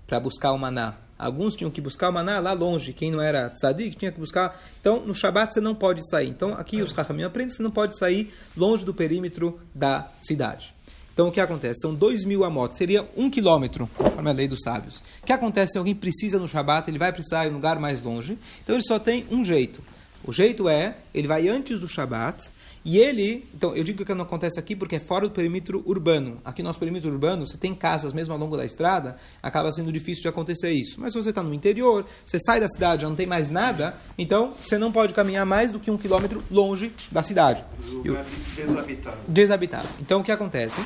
para 0.07 0.21
buscar 0.21 0.53
o 0.53 0.59
maná. 0.59 0.95
Alguns 1.19 1.55
tinham 1.55 1.71
que 1.71 1.81
buscar 1.81 2.11
o 2.11 2.13
maná 2.13 2.39
lá 2.39 2.53
longe. 2.53 2.93
Quem 2.93 3.11
não 3.11 3.21
era 3.21 3.49
tzadik 3.49 3.97
tinha 3.97 4.13
que 4.13 4.21
buscar. 4.21 4.61
Então, 4.81 5.05
no 5.05 5.15
Shabat 5.15 5.55
você 5.55 5.61
não 5.61 5.75
pode 5.75 6.07
sair. 6.09 6.29
Então, 6.29 6.53
aqui 6.53 6.83
os 6.83 6.93
Rahamim 6.93 7.23
aprendem 7.23 7.49
que 7.49 7.57
você 7.57 7.63
não 7.63 7.71
pode 7.71 7.97
sair 7.97 8.33
longe 8.57 8.85
do 8.85 8.93
perímetro 8.93 9.59
da 9.75 10.11
cidade. 10.19 10.75
Então, 11.15 11.29
o 11.29 11.33
que 11.33 11.41
acontece? 11.41 11.81
São 11.81 11.95
dois 11.95 12.27
mil 12.27 12.45
amot, 12.45 12.77
seria 12.77 13.09
um 13.17 13.31
quilômetro, 13.31 13.89
conforme 13.95 14.29
a 14.29 14.33
lei 14.35 14.47
dos 14.47 14.61
sábios. 14.63 15.03
O 15.23 15.25
que 15.25 15.33
acontece 15.33 15.73
se 15.73 15.79
alguém 15.79 15.95
precisa 15.95 16.39
no 16.39 16.47
Shabat, 16.47 16.91
ele 16.91 16.99
vai 16.99 17.11
precisar 17.11 17.47
em 17.47 17.51
um 17.51 17.55
lugar 17.55 17.79
mais 17.79 18.03
longe, 18.03 18.39
então 18.63 18.77
ele 18.77 18.85
só 18.85 18.99
tem 18.99 19.27
um 19.31 19.43
jeito. 19.43 19.83
O 20.23 20.31
jeito 20.31 20.69
é, 20.69 20.99
ele 21.15 21.27
vai 21.27 21.49
antes 21.49 21.81
do 21.81 21.89
Shabat, 21.89 22.51
e 22.89 22.99
ele, 22.99 23.45
então 23.53 23.75
eu 23.75 23.83
digo 23.83 24.05
que 24.05 24.15
não 24.15 24.23
acontece 24.23 24.61
aqui 24.61 24.77
porque 24.77 24.95
é 24.95 25.01
fora 25.01 25.27
do 25.27 25.33
perímetro 25.33 25.83
urbano. 25.85 26.41
Aqui 26.45 26.63
no 26.63 26.69
nosso 26.69 26.79
perímetro 26.79 27.11
urbano, 27.11 27.45
você 27.45 27.57
tem 27.57 27.75
casas 27.75 28.13
mesmo 28.13 28.33
ao 28.33 28.39
longo 28.39 28.57
da 28.57 28.65
estrada, 28.65 29.17
acaba 29.43 29.73
sendo 29.73 29.91
difícil 29.91 30.23
de 30.23 30.29
acontecer 30.29 30.71
isso. 30.71 31.01
Mas 31.01 31.13
se 31.13 31.21
você 31.21 31.31
está 31.31 31.43
no 31.43 31.53
interior, 31.53 32.07
você 32.25 32.39
sai 32.39 32.61
da 32.61 32.69
cidade, 32.69 33.03
já 33.03 33.09
não 33.09 33.17
tem 33.17 33.27
mais 33.27 33.51
nada, 33.51 33.97
então 34.17 34.55
você 34.63 34.79
não 34.79 34.93
pode 34.93 35.15
caminhar 35.15 35.45
mais 35.45 35.73
do 35.73 35.81
que 35.81 35.91
um 35.91 35.99
quilômetro 35.99 36.45
longe 36.49 36.93
da 37.11 37.25
cidade. 37.25 37.65
Lugar 37.89 38.25
desabitado. 38.55 39.17
Desabitado. 39.27 39.89
Então 39.99 40.21
o 40.21 40.23
que 40.23 40.31
acontece? 40.31 40.81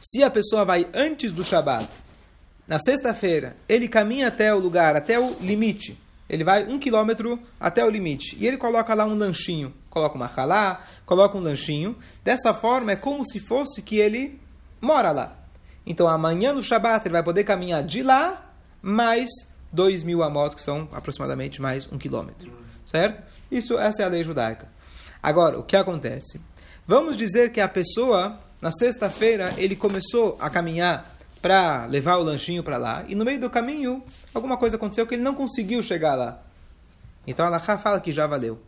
Se 0.00 0.22
a 0.22 0.30
pessoa 0.30 0.64
vai 0.64 0.86
antes 0.94 1.32
do 1.32 1.42
Shabat, 1.42 1.90
na 2.68 2.78
sexta-feira, 2.78 3.56
ele 3.68 3.88
caminha 3.88 4.28
até 4.28 4.54
o 4.54 4.58
lugar, 4.60 4.94
até 4.94 5.18
o 5.18 5.36
limite. 5.40 5.98
Ele 6.30 6.44
vai 6.44 6.64
um 6.64 6.78
quilômetro 6.78 7.38
até 7.58 7.84
o 7.84 7.90
limite. 7.90 8.36
E 8.38 8.46
ele 8.46 8.56
coloca 8.56 8.94
lá 8.94 9.04
um 9.04 9.14
lanchinho. 9.14 9.74
Coloca 9.90 10.16
uma 10.16 10.30
halá, 10.34 10.80
coloca 11.04 11.36
um 11.36 11.40
lanchinho. 11.40 11.96
Dessa 12.22 12.54
forma, 12.54 12.92
é 12.92 12.96
como 12.96 13.24
se 13.26 13.40
fosse 13.40 13.82
que 13.82 13.96
ele 13.96 14.40
mora 14.80 15.10
lá. 15.10 15.36
Então, 15.84 16.06
amanhã 16.06 16.52
no 16.52 16.62
Shabat, 16.62 17.06
ele 17.06 17.14
vai 17.14 17.22
poder 17.22 17.44
caminhar 17.44 17.82
de 17.82 18.02
lá, 18.02 18.52
mais 18.80 19.28
dois 19.72 20.02
mil 20.02 20.22
amot, 20.22 20.54
que 20.54 20.62
são 20.62 20.88
aproximadamente 20.92 21.60
mais 21.60 21.86
um 21.90 21.98
quilômetro. 21.98 22.52
Certo? 22.86 23.22
Isso, 23.50 23.78
essa 23.78 24.02
é 24.02 24.04
a 24.04 24.08
lei 24.08 24.22
judaica. 24.22 24.68
Agora, 25.22 25.58
o 25.58 25.62
que 25.62 25.76
acontece? 25.76 26.40
Vamos 26.86 27.16
dizer 27.16 27.50
que 27.52 27.60
a 27.60 27.68
pessoa 27.68 28.38
na 28.60 28.70
sexta-feira, 28.70 29.54
ele 29.56 29.74
começou 29.74 30.36
a 30.38 30.50
caminhar 30.50 31.16
para 31.40 31.86
levar 31.86 32.16
o 32.16 32.22
lanchinho 32.22 32.62
para 32.62 32.76
lá, 32.76 33.04
e 33.08 33.14
no 33.14 33.24
meio 33.24 33.40
do 33.40 33.48
caminho, 33.48 34.02
alguma 34.34 34.56
coisa 34.56 34.76
aconteceu 34.76 35.06
que 35.06 35.14
ele 35.14 35.22
não 35.22 35.34
conseguiu 35.34 35.82
chegar 35.82 36.14
lá. 36.14 36.42
Então 37.26 37.46
Allah 37.46 37.60
fala 37.60 38.00
que 38.00 38.12
já 38.12 38.26
valeu. 38.26 38.60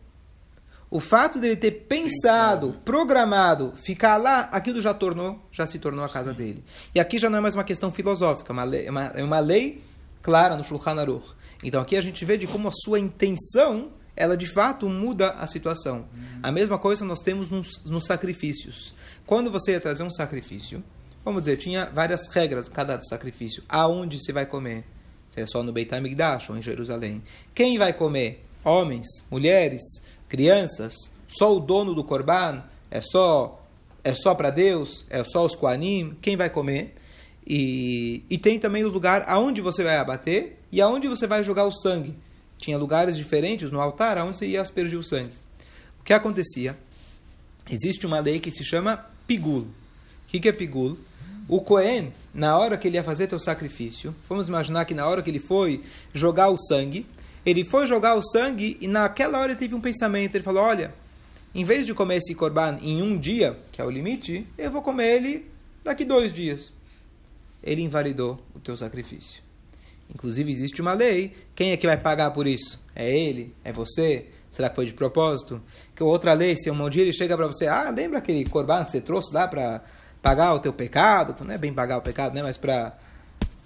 O 0.89 0.99
fato 0.99 1.39
dele 1.39 1.55
ter 1.55 1.71
pensado, 1.71 2.67
Pensado. 2.67 2.83
programado, 2.85 3.73
ficar 3.75 4.15
lá, 4.17 4.41
aquilo 4.51 4.79
já 4.79 4.93
tornou, 4.93 5.39
já 5.51 5.65
se 5.65 5.79
tornou 5.79 6.05
a 6.05 6.09
casa 6.09 6.31
Sim. 6.31 6.37
dele. 6.37 6.63
E 6.93 6.99
aqui 6.99 7.17
já 7.17 7.31
não 7.31 7.39
é 7.39 7.41
mais 7.41 7.55
uma 7.55 7.63
questão 7.63 7.91
filosófica, 7.91 8.51
é 8.51 8.53
uma 8.53 8.63
lei, 8.63 8.89
uma, 8.89 9.05
é 9.05 9.23
uma 9.23 9.39
lei 9.39 9.83
clara 10.21 10.55
no 10.55 10.63
Shulchan 10.63 10.99
Aruch. 10.99 11.33
Então 11.63 11.81
aqui 11.81 11.97
a 11.97 12.01
gente 12.01 12.23
vê 12.25 12.37
de 12.37 12.45
como 12.45 12.67
a 12.67 12.71
sua 12.71 12.99
intenção 12.99 13.89
ela 14.15 14.37
de 14.37 14.45
fato 14.45 14.87
muda 14.87 15.31
a 15.31 15.47
situação. 15.47 16.05
A 16.41 16.51
mesma 16.51 16.77
coisa 16.77 17.03
nós 17.03 17.19
temos 17.19 17.49
nos, 17.49 17.83
nos, 17.85 18.05
sacrifícios. 18.05 18.93
Quando 19.25 19.49
você 19.49 19.71
ia 19.71 19.81
trazer 19.81 20.03
um 20.03 20.11
sacrifício, 20.11 20.83
vamos 21.23 21.41
dizer, 21.41 21.57
tinha 21.57 21.85
várias 21.85 22.27
regras 22.33 22.67
cada 22.67 23.01
sacrifício. 23.01 23.63
Aonde 23.67 24.19
você 24.19 24.31
vai 24.31 24.45
comer? 24.45 24.83
Se 25.29 25.41
é 25.41 25.45
só 25.45 25.63
no 25.63 25.71
Beit 25.71 25.93
HaMikdash 25.93 26.49
ou 26.49 26.57
em 26.57 26.61
Jerusalém. 26.61 27.23
Quem 27.53 27.77
vai 27.77 27.93
comer? 27.93 28.45
Homens, 28.63 29.07
mulheres, 29.29 29.81
crianças? 30.27 30.93
Só 31.27 31.55
o 31.55 31.59
dono 31.59 31.93
do 31.93 32.03
Corban? 32.03 32.63
É 32.89 33.01
só 33.01 33.59
é 34.03 34.13
só 34.13 34.35
para 34.35 34.49
Deus? 34.49 35.05
É 35.09 35.23
só 35.23 35.45
os 35.45 35.55
Koanim? 35.55 36.15
Quem 36.21 36.35
vai 36.35 36.49
comer? 36.49 36.95
E, 37.45 38.23
e 38.29 38.37
tem 38.37 38.59
também 38.59 38.83
o 38.83 38.89
lugar 38.89 39.23
aonde 39.27 39.61
você 39.61 39.83
vai 39.83 39.97
abater 39.97 40.59
e 40.71 40.81
aonde 40.81 41.07
você 41.07 41.25
vai 41.25 41.43
jogar 41.43 41.65
o 41.65 41.71
sangue 41.71 42.15
tinha 42.63 42.77
lugares 42.77 43.17
diferentes 43.17 43.69
no 43.71 43.81
altar 43.81 44.17
onde 44.19 44.37
se 44.37 44.45
ia 44.45 44.61
aspergir 44.61 44.97
o 44.97 45.03
sangue. 45.03 45.33
O 45.99 46.03
que 46.03 46.13
acontecia? 46.13 46.77
Existe 47.69 48.07
uma 48.07 48.19
lei 48.19 48.39
que 48.39 48.51
se 48.51 48.63
chama 48.63 49.05
pigul. 49.27 49.63
O 49.63 49.67
que, 50.27 50.39
que 50.39 50.47
é 50.47 50.51
pigul? 50.53 50.97
O 51.47 51.59
Cohen, 51.59 52.13
na 52.33 52.57
hora 52.57 52.77
que 52.77 52.87
ele 52.87 52.95
ia 52.95 53.03
fazer 53.03 53.27
teu 53.27 53.39
sacrifício, 53.39 54.15
vamos 54.29 54.47
imaginar 54.47 54.85
que 54.85 54.93
na 54.93 55.07
hora 55.07 55.21
que 55.21 55.29
ele 55.29 55.39
foi 55.39 55.81
jogar 56.13 56.49
o 56.49 56.57
sangue, 56.57 57.05
ele 57.45 57.65
foi 57.65 57.85
jogar 57.85 58.15
o 58.15 58.21
sangue 58.23 58.77
e 58.79 58.87
naquela 58.87 59.39
hora 59.39 59.51
ele 59.51 59.59
teve 59.59 59.75
um 59.75 59.81
pensamento. 59.81 60.35
Ele 60.35 60.43
falou: 60.43 60.63
Olha, 60.63 60.93
em 61.53 61.63
vez 61.63 61.85
de 61.85 61.93
comer 61.93 62.17
esse 62.17 62.33
corban 62.33 62.79
em 62.81 63.01
um 63.01 63.17
dia, 63.17 63.59
que 63.71 63.81
é 63.81 63.85
o 63.85 63.89
limite, 63.89 64.47
eu 64.57 64.71
vou 64.71 64.81
comer 64.81 65.17
ele 65.17 65.51
daqui 65.83 66.05
dois 66.05 66.31
dias. 66.31 66.73
Ele 67.61 67.81
invalidou 67.81 68.39
o 68.55 68.59
teu 68.59 68.75
sacrifício. 68.77 69.41
Inclusive, 70.13 70.51
existe 70.51 70.81
uma 70.81 70.93
lei. 70.93 71.33
Quem 71.55 71.71
é 71.71 71.77
que 71.77 71.87
vai 71.87 71.97
pagar 71.97 72.31
por 72.31 72.47
isso? 72.47 72.81
É 72.95 73.09
ele? 73.09 73.53
É 73.63 73.71
você? 73.71 74.27
Será 74.49 74.69
que 74.69 74.75
foi 74.75 74.85
de 74.85 74.93
propósito? 74.93 75.61
Que 75.95 76.03
outra 76.03 76.33
lei, 76.33 76.55
se 76.55 76.69
um 76.69 76.89
dia 76.89 77.01
ele 77.01 77.13
chega 77.13 77.35
para 77.35 77.47
você, 77.47 77.67
ah, 77.67 77.89
lembra 77.89 78.19
aquele 78.19 78.45
corban 78.45 78.85
que 78.85 78.91
você 78.91 79.01
trouxe 79.01 79.33
lá 79.33 79.47
para 79.47 79.83
pagar 80.23 80.53
o 80.53 80.59
teu 80.59 80.73
pecado? 80.73 81.35
Não 81.43 81.53
é 81.53 81.57
bem 81.57 81.71
pagar 81.71 81.97
o 81.97 82.01
pecado, 82.01 82.33
né? 82.33 82.41
Mas 82.41 82.57
para 82.57 82.93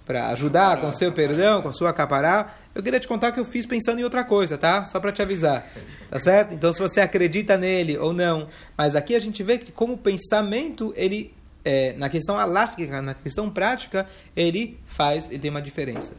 para 0.04 0.28
ajudar 0.28 0.80
com 0.80 0.88
o 0.88 0.92
seu 0.92 1.12
perdão, 1.12 1.60
com 1.60 1.68
a 1.68 1.72
sua 1.72 1.92
capará. 1.92 2.54
Eu 2.74 2.82
queria 2.82 2.98
te 2.98 3.06
contar 3.06 3.30
que 3.30 3.38
eu 3.38 3.44
fiz 3.44 3.66
pensando 3.66 4.00
em 4.00 4.04
outra 4.04 4.24
coisa, 4.24 4.56
tá? 4.56 4.86
Só 4.86 4.98
para 4.98 5.12
te 5.12 5.20
avisar. 5.20 5.70
Tá 6.08 6.18
certo? 6.18 6.54
Então, 6.54 6.72
se 6.72 6.80
você 6.80 7.02
acredita 7.02 7.58
nele 7.58 7.98
ou 7.98 8.14
não. 8.14 8.48
Mas 8.74 8.96
aqui 8.96 9.14
a 9.14 9.18
gente 9.18 9.42
vê 9.42 9.58
que 9.58 9.70
como 9.70 9.98
pensamento, 9.98 10.94
ele, 10.96 11.34
é, 11.62 11.92
na 11.92 12.08
questão 12.08 12.38
alárquica, 12.38 13.02
na 13.02 13.12
questão 13.12 13.50
prática, 13.50 14.06
ele 14.34 14.80
faz, 14.86 15.26
ele 15.26 15.40
tem 15.40 15.50
uma 15.50 15.60
diferença. 15.60 16.14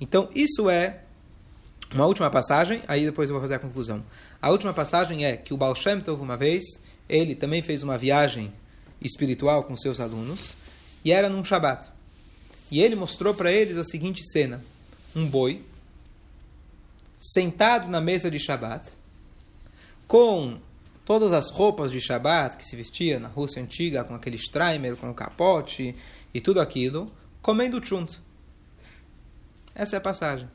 Então, 0.00 0.30
isso 0.34 0.70
é 0.70 1.00
uma 1.92 2.06
última 2.06 2.30
passagem, 2.30 2.80
aí 2.88 3.04
depois 3.04 3.28
eu 3.28 3.34
vou 3.34 3.42
fazer 3.42 3.56
a 3.56 3.58
conclusão. 3.58 4.02
A 4.40 4.48
última 4.48 4.72
passagem 4.72 5.26
é 5.26 5.36
que 5.36 5.52
o 5.52 5.58
Baal 5.58 5.74
Shem 5.74 6.00
Tov, 6.00 6.22
uma 6.22 6.38
vez, 6.38 6.64
ele 7.06 7.34
também 7.34 7.60
fez 7.60 7.82
uma 7.82 7.98
viagem 7.98 8.50
espiritual 9.00 9.64
com 9.64 9.76
seus 9.76 10.00
alunos, 10.00 10.54
e 11.04 11.12
era 11.12 11.28
num 11.28 11.44
Shabat. 11.44 11.90
E 12.70 12.82
ele 12.82 12.96
mostrou 12.96 13.34
para 13.34 13.52
eles 13.52 13.76
a 13.76 13.84
seguinte 13.84 14.22
cena: 14.30 14.64
um 15.14 15.26
boi 15.26 15.64
sentado 17.18 17.88
na 17.88 18.00
mesa 18.00 18.30
de 18.30 18.38
Shabat, 18.38 18.90
com 20.06 20.58
todas 21.04 21.32
as 21.32 21.50
roupas 21.50 21.90
de 21.90 22.00
Shabat 22.00 22.56
que 22.56 22.64
se 22.64 22.76
vestia 22.76 23.18
na 23.18 23.28
Rússia 23.28 23.62
antiga, 23.62 24.04
com 24.04 24.14
aquele 24.14 24.36
Streimer, 24.36 24.96
com 24.96 25.10
o 25.10 25.14
capote 25.14 25.94
e 26.34 26.40
tudo 26.40 26.60
aquilo, 26.60 27.06
comendo 27.40 27.84
chunt. 27.84 28.20
Essa 29.74 29.96
é 29.96 29.98
a 29.98 30.00
passagem. 30.00 30.48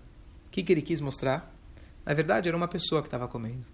O 0.47 0.51
que, 0.51 0.61
que 0.61 0.71
ele 0.71 0.81
quis 0.81 0.99
mostrar? 0.99 1.53
Na 2.05 2.13
verdade, 2.13 2.49
era 2.49 2.57
uma 2.57 2.67
pessoa 2.67 3.01
que 3.01 3.07
estava 3.07 3.27
comendo. 3.27 3.65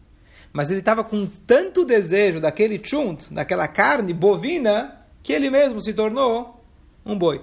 Mas 0.54 0.72
ele 0.72 0.80
estava 0.80 1.04
com 1.04 1.28
tanto 1.46 1.86
desejo 1.86 2.40
daquele 2.40 2.82
chunt, 2.84 3.32
daquela 3.32 3.68
carne 3.68 4.14
bovina, 4.14 4.98
que 5.22 5.34
ele 5.34 5.50
mesmo 5.50 5.82
se 5.82 5.94
tornou 5.94 6.64
um 7.06 7.18
boi. 7.18 7.42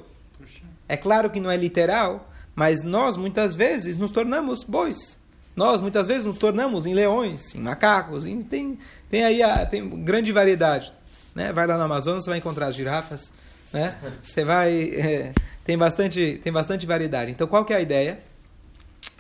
É 0.89 0.97
claro 0.97 1.31
que 1.31 1.41
não 1.41 1.51
é 1.51 1.57
literal, 1.57 2.31
mas 2.55 2.83
nós 2.83 3.17
muitas 3.17 3.55
vezes 3.55 3.97
nos 3.97 4.11
tornamos 4.11 4.63
bois. 4.63 5.19
Nós 5.57 5.81
muitas 5.81 6.07
vezes 6.07 6.25
nos 6.25 6.37
tornamos 6.37 6.85
em 6.85 6.95
leões, 6.95 7.55
em 7.55 7.61
macacos, 7.61 8.27
em, 8.27 8.43
tem, 8.43 8.79
tem 9.09 9.25
aí 9.25 9.43
a, 9.43 9.65
tem 9.65 9.89
grande 10.03 10.33
variedade. 10.33 10.93
Né? 11.35 11.53
Vai 11.53 11.67
lá 11.67 11.77
no 11.79 11.85
Amazonas, 11.85 12.25
você 12.25 12.31
vai 12.31 12.39
encontrar 12.39 12.67
as 12.67 12.75
girafas, 12.75 13.33
né? 13.73 13.97
Você 14.23 14.45
vai 14.45 14.73
é, 14.91 15.33
tem 15.65 15.77
bastante 15.77 16.41
tem 16.43 16.53
bastante 16.53 16.87
variedade. 16.87 17.31
Então 17.31 17.47
qual 17.47 17.65
que 17.65 17.73
é 17.73 17.77
a 17.77 17.81
ideia? 17.81 18.21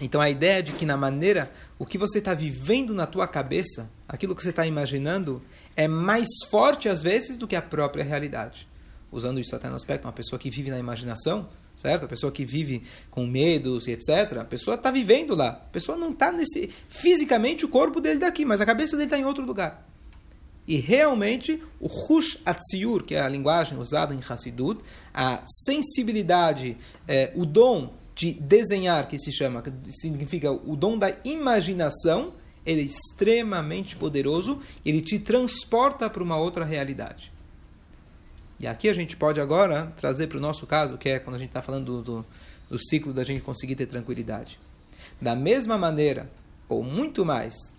Então 0.01 0.21
a 0.21 0.31
ideia 0.31 0.63
de 0.63 0.73
que 0.73 0.87
na 0.87 0.97
maneira 0.97 1.51
o 1.79 1.85
que 1.85 1.99
você 1.99 2.19
está 2.19 2.35
vivendo 2.35 2.95
na 2.95 3.07
tua 3.07 3.27
cabeça, 3.27 3.91
aquilo 4.09 4.35
que 4.35 4.43
você 4.43 4.51
está 4.51 4.67
imaginando, 4.67 5.43
é 5.77 5.89
mais 5.89 6.29
forte 6.51 6.89
às 6.89 7.03
vezes 7.03 7.37
do 7.37 7.47
que 7.47 7.57
a 7.57 7.63
própria 7.63 8.05
realidade. 8.05 8.69
usando 9.11 9.39
isso 9.39 9.55
até 9.55 9.69
no 9.69 9.77
aspecto, 9.77 10.07
uma 10.07 10.13
pessoa 10.13 10.39
que 10.39 10.51
vive 10.51 10.71
na 10.71 10.79
imaginação, 10.79 11.49
certo? 11.77 12.05
A 12.05 12.09
pessoa 12.09 12.33
que 12.33 12.45
vive 12.45 12.83
com 13.11 13.27
medos 13.27 13.87
e 13.87 13.93
etc. 13.93 14.39
A 14.41 14.45
pessoa 14.45 14.75
está 14.75 14.91
vivendo 14.91 15.35
lá. 15.35 15.49
A 15.49 15.53
pessoa 15.53 15.97
não 15.97 16.11
está 16.11 16.33
nesse. 16.33 16.69
Fisicamente, 16.89 17.65
o 17.65 17.69
corpo 17.69 18.01
dele 18.01 18.17
está 18.17 18.27
aqui, 18.27 18.45
mas 18.45 18.61
a 18.61 18.67
cabeça 18.67 18.97
dele 18.97 19.07
está 19.07 19.19
em 19.19 19.25
outro 19.25 19.45
lugar. 19.45 19.87
E 20.67 20.77
realmente, 20.77 21.63
o 21.79 21.87
Hush 21.87 22.39
Atsiur, 22.45 23.05
que 23.05 23.15
é 23.15 23.21
a 23.21 23.29
linguagem 23.29 23.79
usada 23.79 24.15
em 24.15 24.21
Hassidut, 24.27 24.83
a 25.13 25.43
sensibilidade, 25.47 26.77
é, 27.07 27.31
o 27.35 27.45
dom 27.45 27.93
de 28.15 28.33
desenhar, 28.33 29.09
que 29.09 29.19
se 29.19 29.33
chama, 29.33 29.63
que 29.63 29.73
significa 29.91 30.51
o 30.51 30.77
dom 30.77 30.97
da 30.97 31.13
imaginação, 31.25 32.33
ele 32.65 32.81
é 32.81 32.85
extremamente 32.85 33.97
poderoso, 33.97 34.61
ele 34.85 35.01
te 35.01 35.19
transporta 35.19 36.09
para 36.09 36.23
uma 36.23 36.37
outra 36.37 36.65
realidade. 36.65 37.33
E 38.59 38.67
aqui 38.67 38.89
a 38.89 38.95
gente 38.95 39.17
pode 39.17 39.41
agora 39.41 39.93
trazer 39.97 40.29
para 40.29 40.39
o 40.39 40.41
nosso 40.41 40.67
caso, 40.67 40.97
que 40.97 41.09
é 41.09 41.19
quando 41.19 41.37
a 41.37 41.39
gente 41.39 41.49
está 41.49 41.61
falando 41.61 42.03
do, 42.03 42.03
do, 42.03 42.27
do 42.71 42.79
ciclo 42.79 43.13
da 43.13 43.25
gente 43.25 43.41
conseguir 43.41 43.75
ter 43.75 43.87
tranquilidade. 43.87 44.59
Da 45.21 45.35
mesma 45.35 45.77
maneira, 45.77 46.31
ou 46.69 46.83
muito 46.83 47.25
mais, 47.25 47.74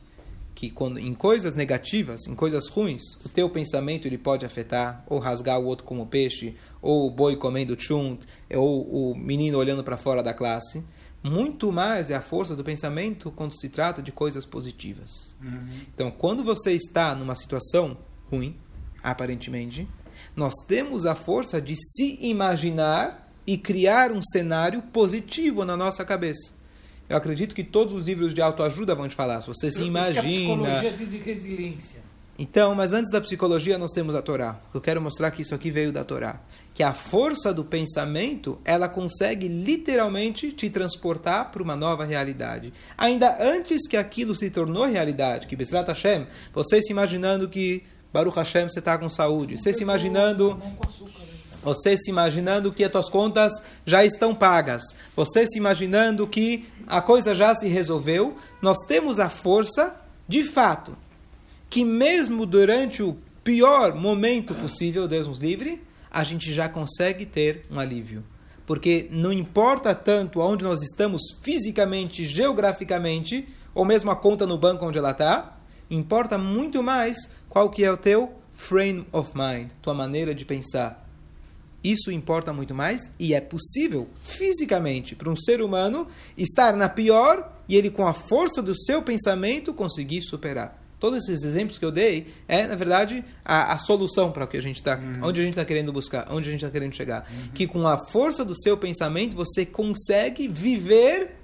que 0.56 0.70
quando 0.70 0.98
em 0.98 1.14
coisas 1.14 1.54
negativas, 1.54 2.26
em 2.28 2.34
coisas 2.34 2.70
ruins, 2.70 3.02
o 3.26 3.30
teu 3.30 3.50
pensamento 3.50 4.08
ele 4.08 4.18
pode 4.18 4.46
afetar, 4.46 5.04
ou 5.06 5.20
rasgar 5.20 5.60
o 5.60 5.66
outro 5.66 5.86
como 5.86 6.08
peixe, 6.08 6.56
ou 6.82 7.06
o 7.06 7.12
boi 7.12 7.36
comendo 7.36 7.78
chunt, 7.78 8.26
ou 8.50 9.12
o 9.12 9.16
menino 9.16 9.58
olhando 9.58 9.84
para 9.84 9.98
fora 9.98 10.24
da 10.24 10.34
classe. 10.34 10.82
Muito 11.22 11.72
mais 11.72 12.10
é 12.10 12.16
a 12.16 12.22
força 12.22 12.56
do 12.56 12.64
pensamento 12.64 13.32
quando 13.32 13.60
se 13.60 13.68
trata 13.68 14.02
de 14.02 14.14
coisas 14.14 14.46
positivas. 14.46 15.36
Uhum. 15.42 15.68
Então, 15.94 16.10
quando 16.10 16.44
você 16.44 16.72
está 16.72 17.14
numa 17.14 17.36
situação 17.36 17.98
ruim, 18.32 18.56
aparentemente, 19.04 19.88
nós 20.36 20.54
temos 20.68 21.06
a 21.06 21.16
força 21.16 21.60
de 21.60 21.76
se 21.76 22.18
imaginar 22.22 23.30
e 23.46 23.58
criar 23.58 24.12
um 24.12 24.24
cenário 24.24 24.82
positivo 24.82 25.66
na 25.66 25.76
nossa 25.76 26.06
cabeça. 26.06 26.54
Eu 27.08 27.18
acredito 27.18 27.54
que 27.54 27.64
todos 27.64 27.94
os 27.94 28.06
livros 28.06 28.34
de 28.34 28.42
autoajuda 28.42 28.96
vão 28.96 29.08
te 29.08 29.16
falar. 29.16 29.42
Se 29.42 29.48
você 29.48 29.70
se 29.70 29.84
imagina. 29.84 30.78
A 30.78 30.82
psicologia 30.82 31.08
de 31.08 31.18
resiliência. 31.18 32.06
Então, 32.38 32.76
mas 32.76 32.92
antes 32.92 33.10
da 33.10 33.22
psicologia, 33.22 33.78
nós 33.78 33.92
temos 33.92 34.14
a 34.14 34.22
Torá. 34.22 34.60
Eu 34.74 34.82
quero 34.82 35.02
mostrar 35.02 35.32
que 35.32 35.42
isso 35.42 35.56
aqui 35.56 35.72
veio 35.72 35.92
da 35.92 36.04
Torá. 36.04 36.42
Que 36.74 36.84
a 36.84 36.94
força 36.94 37.54
do 37.54 37.64
pensamento, 37.64 38.60
ela 38.66 38.90
consegue 38.90 39.48
literalmente 39.48 40.52
te 40.52 40.70
transportar 40.70 41.50
para 41.52 41.64
uma 41.64 41.78
nova 41.78 42.04
realidade. 42.04 42.74
Ainda 42.98 43.38
antes 43.42 43.88
que 43.88 43.96
aquilo 43.96 44.36
se 44.36 44.50
tornou 44.50 44.86
realidade, 44.86 45.48
que 45.48 45.56
Besrat 45.56 45.88
Hashem, 45.88 46.28
você 46.54 46.82
se 46.82 46.92
imaginando 46.92 47.48
que 47.48 47.84
Baruch 48.12 48.36
Hashem, 48.36 48.68
você 48.68 48.80
está 48.80 48.98
com 48.98 49.08
saúde. 49.08 49.58
Você 49.58 49.74
se 49.74 49.84
imaginando. 49.84 50.60
Você 51.66 51.98
se 51.98 52.10
imaginando 52.10 52.72
que 52.72 52.84
as 52.84 52.92
suas 52.92 53.10
contas 53.10 53.52
já 53.86 54.06
estão 54.06 54.34
pagas. 54.34 54.82
Você 55.16 55.46
se 55.46 55.58
imaginando 55.58 56.26
que 56.26 56.66
a 56.88 57.02
coisa 57.02 57.36
já 57.36 57.54
se 57.54 57.68
resolveu. 57.68 58.38
Nós 58.62 58.78
temos 58.88 59.20
a 59.20 59.30
força, 59.30 59.94
de 60.28 60.44
fato, 60.44 60.96
que 61.70 61.84
mesmo 61.84 62.46
durante 62.46 63.04
o 63.04 63.18
pior 63.44 63.94
momento 63.94 64.56
possível, 64.56 65.08
Deus 65.08 65.28
nos 65.28 65.40
livre, 65.40 65.82
a 66.10 66.24
gente 66.24 66.54
já 66.54 66.70
consegue 66.70 67.26
ter 67.26 67.64
um 67.70 67.78
alívio. 67.78 68.24
Porque 68.66 69.08
não 69.12 69.34
importa 69.34 69.94
tanto 69.94 70.40
onde 70.40 70.64
nós 70.64 70.82
estamos 70.82 71.22
fisicamente, 71.42 72.26
geograficamente, 72.26 73.48
ou 73.74 73.84
mesmo 73.84 74.10
a 74.10 74.16
conta 74.16 74.48
no 74.48 74.58
banco 74.58 74.86
onde 74.86 74.98
ela 74.98 75.12
está, 75.12 75.56
Importa 75.90 76.38
muito 76.38 76.82
mais 76.82 77.30
qual 77.48 77.70
que 77.70 77.84
é 77.84 77.92
o 77.92 77.98
teu 77.98 78.34
frame 78.54 79.06
of 79.12 79.34
mind, 79.36 79.70
tua 79.82 79.94
maneira 79.94 80.34
de 80.34 80.44
pensar. 80.44 81.05
Isso 81.86 82.12
importa 82.12 82.52
muito 82.52 82.74
mais 82.74 83.12
e 83.20 83.36
é 83.36 83.40
possível 83.40 84.10
fisicamente 84.24 85.16
para 85.16 85.30
um 85.30 85.36
ser 85.36 85.62
humano 85.62 86.08
estar 86.36 86.76
na 86.76 86.90
pior 86.90 87.54
e 87.70 87.76
ele 87.76 87.92
com 87.92 88.08
a 88.08 88.14
força 88.14 88.60
do 88.60 88.76
seu 88.76 89.04
pensamento 89.04 89.72
conseguir 89.72 90.24
superar. 90.24 90.82
Todos 91.00 91.24
esses 91.24 91.44
exemplos 91.44 91.78
que 91.78 91.86
eu 91.86 91.92
dei 91.92 92.34
é, 92.48 92.66
na 92.66 92.76
verdade, 92.76 93.24
a, 93.44 93.74
a 93.74 93.78
solução 93.78 94.32
para 94.32 94.46
o 94.46 94.48
que 94.48 94.58
a 94.58 94.62
gente 94.62 94.78
está, 94.78 94.98
uhum. 94.98 95.28
onde 95.28 95.42
a 95.42 95.44
gente 95.44 95.54
está 95.54 95.64
querendo 95.64 95.94
buscar, 95.94 96.26
onde 96.32 96.50
a 96.50 96.52
gente 96.52 96.64
está 96.64 96.72
querendo 96.72 96.96
chegar. 96.96 97.30
Uhum. 97.30 97.50
Que 97.54 97.68
com 97.68 97.88
a 97.88 98.00
força 98.08 98.44
do 98.44 98.60
seu 98.60 98.76
pensamento 98.76 99.36
você 99.36 99.64
consegue 99.64 100.48
viver 100.48 101.36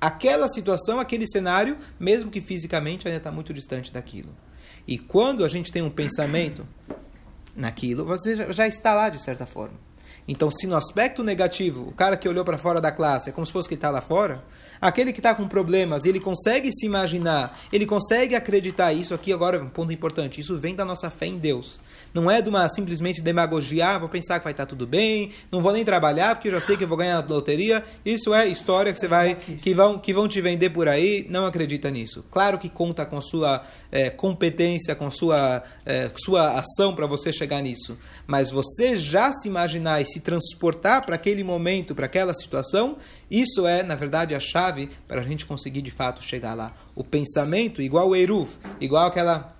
aquela 0.00 0.48
situação, 0.48 0.98
aquele 0.98 1.28
cenário, 1.28 1.78
mesmo 2.00 2.32
que 2.32 2.40
fisicamente 2.40 3.06
ainda 3.06 3.18
está 3.18 3.30
muito 3.30 3.54
distante 3.54 3.92
daquilo. 3.92 4.34
E 4.88 4.98
quando 4.98 5.44
a 5.44 5.48
gente 5.48 5.70
tem 5.70 5.82
um 5.82 5.90
pensamento 5.90 6.66
naquilo, 7.54 8.04
você 8.04 8.52
já 8.52 8.66
está 8.66 8.94
lá 8.94 9.08
de 9.08 9.20
certa 9.20 9.46
forma. 9.46 9.78
Então, 10.26 10.50
se 10.50 10.66
no 10.66 10.76
aspecto 10.76 11.24
negativo, 11.24 11.88
o 11.88 11.92
cara 11.92 12.16
que 12.16 12.28
olhou 12.28 12.44
para 12.44 12.56
fora 12.56 12.80
da 12.80 12.92
classe 12.92 13.28
é 13.28 13.32
como 13.32 13.44
se 13.44 13.52
fosse 13.52 13.68
que 13.68 13.74
está 13.74 13.90
lá 13.90 14.00
fora, 14.00 14.44
aquele 14.80 15.12
que 15.12 15.18
está 15.18 15.34
com 15.34 15.48
problemas, 15.48 16.04
ele 16.04 16.20
consegue 16.20 16.70
se 16.72 16.86
imaginar, 16.86 17.58
ele 17.72 17.84
consegue 17.84 18.34
acreditar. 18.34 18.92
Isso 18.92 19.14
aqui 19.14 19.32
agora 19.32 19.56
é 19.56 19.60
um 19.60 19.68
ponto 19.68 19.92
importante. 19.92 20.40
Isso 20.40 20.58
vem 20.58 20.74
da 20.74 20.84
nossa 20.84 21.10
fé 21.10 21.26
em 21.26 21.38
Deus. 21.38 21.80
Não 22.14 22.30
é 22.30 22.40
de 22.40 22.48
uma 22.48 22.68
simplesmente 22.68 23.22
demagogia, 23.22 23.88
ah, 23.88 23.98
vou 23.98 24.08
pensar 24.08 24.38
que 24.38 24.44
vai 24.44 24.52
estar 24.52 24.66
tudo 24.66 24.86
bem, 24.86 25.30
não 25.50 25.62
vou 25.62 25.72
nem 25.72 25.84
trabalhar 25.84 26.34
porque 26.34 26.48
eu 26.48 26.52
já 26.52 26.60
sei 26.60 26.76
que 26.76 26.84
eu 26.84 26.88
vou 26.88 26.96
ganhar 26.96 27.22
na 27.22 27.34
loteria. 27.34 27.82
Isso 28.04 28.34
é 28.34 28.46
história 28.46 28.92
que 28.92 28.98
você 28.98 29.08
vai 29.08 29.34
que 29.34 29.74
vão 29.74 29.98
que 29.98 30.12
vão 30.12 30.28
te 30.28 30.40
vender 30.40 30.70
por 30.70 30.88
aí. 30.88 31.26
Não 31.28 31.46
acredita 31.46 31.90
nisso. 31.90 32.24
Claro 32.30 32.58
que 32.58 32.68
conta 32.68 33.06
com 33.06 33.20
sua 33.20 33.62
é, 33.90 34.10
competência, 34.10 34.94
com 34.94 35.10
sua 35.10 35.62
é, 35.86 36.10
sua 36.16 36.58
ação 36.58 36.94
para 36.94 37.06
você 37.06 37.32
chegar 37.32 37.62
nisso. 37.62 37.98
Mas 38.26 38.50
você 38.50 38.96
já 38.96 39.32
se 39.32 39.48
imaginar 39.48 40.00
e 40.00 40.11
se 40.12 40.20
transportar 40.20 41.04
para 41.04 41.14
aquele 41.14 41.42
momento, 41.42 41.94
para 41.94 42.06
aquela 42.06 42.34
situação, 42.34 42.96
isso 43.30 43.66
é, 43.66 43.82
na 43.82 43.94
verdade, 43.94 44.34
a 44.34 44.40
chave 44.40 44.90
para 45.08 45.20
a 45.20 45.24
gente 45.24 45.46
conseguir 45.46 45.82
de 45.82 45.90
fato 45.90 46.22
chegar 46.22 46.54
lá. 46.54 46.72
O 46.94 47.02
pensamento, 47.02 47.80
igual 47.80 48.08
o 48.08 48.16
Eruf, 48.16 48.58
igual 48.80 49.06
aquela 49.06 49.56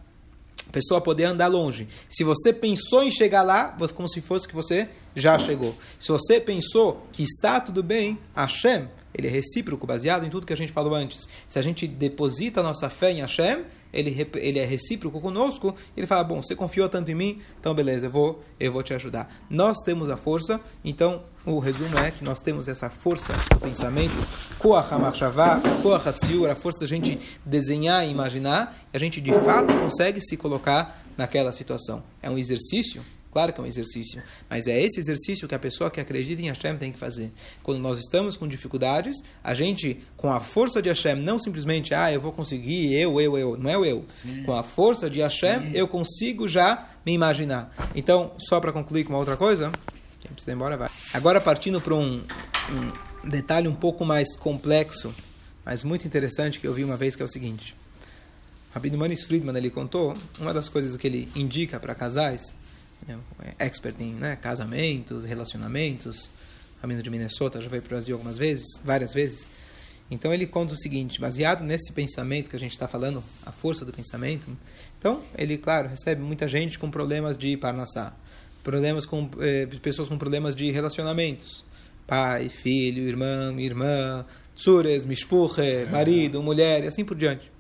pessoa 0.71 1.01
poder 1.01 1.25
andar 1.25 1.49
longe. 1.49 1.87
Se 2.09 2.25
você 2.25 2.53
pensou 2.53 3.03
em 3.03 3.11
chegar 3.11 3.43
lá, 3.43 3.77
como 3.95 4.09
se 4.09 4.21
fosse 4.21 4.49
que 4.49 4.55
você 4.55 4.89
já 5.15 5.39
chegou. 5.39 5.77
Se 6.01 6.11
você 6.11 6.41
pensou 6.41 7.07
que 7.13 7.23
está 7.23 7.61
tudo 7.61 7.83
bem, 7.83 8.19
Hashem, 8.35 8.89
ele 9.15 9.29
é 9.29 9.31
recíproco, 9.31 9.87
baseado 9.87 10.25
em 10.25 10.31
tudo 10.31 10.47
que 10.47 10.53
a 10.53 10.57
gente 10.57 10.73
falou 10.73 10.95
antes. 10.95 11.29
Se 11.47 11.59
a 11.59 11.63
gente 11.63 11.87
deposita 11.87 12.61
a 12.61 12.63
nossa 12.63 12.89
fé 12.89 13.13
em 13.13 13.21
Hashem, 13.21 13.65
ele, 13.93 14.29
ele 14.37 14.59
é 14.59 14.65
recíproco 14.65 15.21
conosco, 15.21 15.75
ele 15.97 16.07
fala, 16.07 16.25
bom, 16.25 16.43
você 16.43 16.57
confiou 16.57 16.89
tanto 16.89 17.11
em 17.11 17.15
mim, 17.15 17.41
então 17.61 17.75
beleza, 17.75 18.07
eu 18.07 18.11
vou, 18.11 18.43
eu 18.59 18.73
vou 18.73 18.83
te 18.83 18.95
ajudar. 18.95 19.33
Nós 19.51 19.79
temos 19.85 20.09
a 20.11 20.17
força, 20.17 20.61
então 20.85 21.23
o 21.45 21.59
resumo 21.59 21.99
é 21.99 22.11
que 22.11 22.25
nós 22.25 22.41
temos 22.41 22.69
essa 22.69 22.89
força 22.89 23.33
do 23.51 23.61
pensamento, 23.61 24.15
a 26.53 26.55
força 26.55 26.81
da 26.81 26.87
gente 26.87 27.19
desenhar 27.45 28.07
e 28.07 28.11
imaginar, 28.11 28.79
e 28.93 28.97
a 28.97 29.01
gente 29.01 29.21
de 29.21 29.33
fato 29.33 29.73
consegue 29.75 30.21
se 30.21 30.37
colocar 30.37 31.05
naquela 31.17 31.53
situação. 31.53 32.03
É 32.23 32.31
um 32.31 32.39
exercício 32.39 33.03
Claro 33.33 33.51
que 33.51 33.61
é 33.61 33.65
um 33.65 33.67
exercício, 33.67 34.23
mas 34.49 34.67
é 34.67 34.79
esse 34.79 35.01
exercício 35.01 35.49
que 35.49 35.55
a 35.55 35.59
pessoa 35.59 35.91
que 35.91 35.99
acredita 35.99 36.43
em 36.43 36.49
Hashem 36.49 36.77
tem 36.77 36.93
que 36.93 36.99
fazer. 36.99 37.33
Quando 37.63 37.81
nós 37.81 37.99
estamos 37.99 38.37
com 38.37 38.47
dificuldades, 38.47 39.17
a 39.43 39.55
gente, 39.55 40.03
com 40.19 40.31
a 40.31 40.39
força 40.39 40.83
de 40.83 40.91
Hashem, 40.91 41.17
não 41.17 41.39
simplesmente, 41.39 41.95
ah, 41.95 42.13
eu 42.13 42.21
vou 42.21 42.31
conseguir, 42.31 42.93
eu, 42.93 43.19
eu, 43.19 43.39
eu, 43.39 43.57
não 43.57 43.71
é 43.71 43.79
o 43.79 43.87
eu. 43.87 44.05
Sim. 44.09 44.43
Com 44.45 44.53
a 44.53 44.63
força 44.63 45.09
de 45.09 45.21
Hashem, 45.21 45.61
Sim. 45.61 45.71
eu 45.73 45.89
consigo 45.89 46.47
já 46.47 46.91
me 47.07 47.13
imaginar. 47.15 47.75
Então, 47.95 48.33
só 48.37 48.61
para 48.61 48.71
concluir 48.71 49.05
com 49.05 49.15
uma 49.15 49.19
outra 49.19 49.37
coisa, 49.37 49.73
quem 50.21 50.31
precisa 50.31 50.53
ir 50.53 50.55
embora 50.55 50.77
vai. 50.77 50.91
Agora, 51.15 51.41
partindo 51.41 51.81
para 51.81 51.95
um, 51.95 52.23
um 53.25 53.29
detalhe 53.31 53.67
um 53.67 53.75
pouco 53.75 54.05
mais 54.05 54.37
complexo, 54.37 55.15
mas 55.65 55.83
muito 55.83 56.07
interessante 56.07 56.61
que 56.61 56.67
eu 56.67 56.75
vi 56.75 56.85
uma 56.85 56.99
vez, 56.99 57.17
que 57.17 57.23
é 57.23 57.25
o 57.25 57.31
seguinte. 57.31 57.75
Rabino 58.75 58.99
Manis 58.99 59.23
Friedman, 59.23 59.57
ele 59.57 59.71
contou, 59.71 60.15
uma 60.39 60.53
das 60.53 60.69
coisas 60.69 60.97
que 60.97 61.07
ele 61.07 61.31
indica 61.35 61.81
para 61.81 61.95
casais 61.95 62.55
expert 63.59 64.01
em 64.01 64.15
né, 64.15 64.37
casamentos, 64.37 65.25
relacionamentos. 65.25 66.31
Ramiro 66.81 67.03
de 67.03 67.11
Minnesota 67.11 67.61
já 67.61 67.69
veio 67.69 67.83
para 67.83 67.89
o 67.89 67.91
Brasil 67.91 68.15
algumas 68.15 68.37
vezes, 68.37 68.65
várias 68.85 69.13
vezes. 69.13 69.49
Então 70.11 70.35
ele 70.35 70.47
conta 70.47 70.75
o 70.75 70.77
seguinte, 70.77 71.21
baseado 71.21 71.65
nesse 71.65 71.93
pensamento 71.93 72.51
que 72.51 72.57
a 72.57 72.59
gente 72.59 72.73
está 72.73 72.87
falando, 72.87 73.25
a 73.47 73.53
força 73.53 73.85
do 73.85 73.93
pensamento. 73.93 74.49
Então 74.99 75.23
ele, 75.39 75.57
claro, 75.57 75.89
recebe 75.89 76.21
muita 76.21 76.47
gente 76.47 76.79
com 76.79 76.91
problemas 76.91 77.39
de 77.39 77.57
parnassá, 77.57 78.13
problemas 78.63 79.07
com 79.07 79.31
eh, 79.41 79.67
pessoas 79.81 80.09
com 80.09 80.19
problemas 80.19 80.55
de 80.55 80.71
relacionamentos, 80.71 81.65
pai, 82.07 82.49
filho, 82.49 83.09
irmão, 83.09 83.59
irmã, 83.59 84.27
tsures, 84.55 85.05
mishpuche, 85.05 85.87
marido, 85.91 86.43
mulher 86.43 86.85
e 86.85 86.89
assim 86.89 87.05
por 87.05 87.17
diante. 87.17 87.51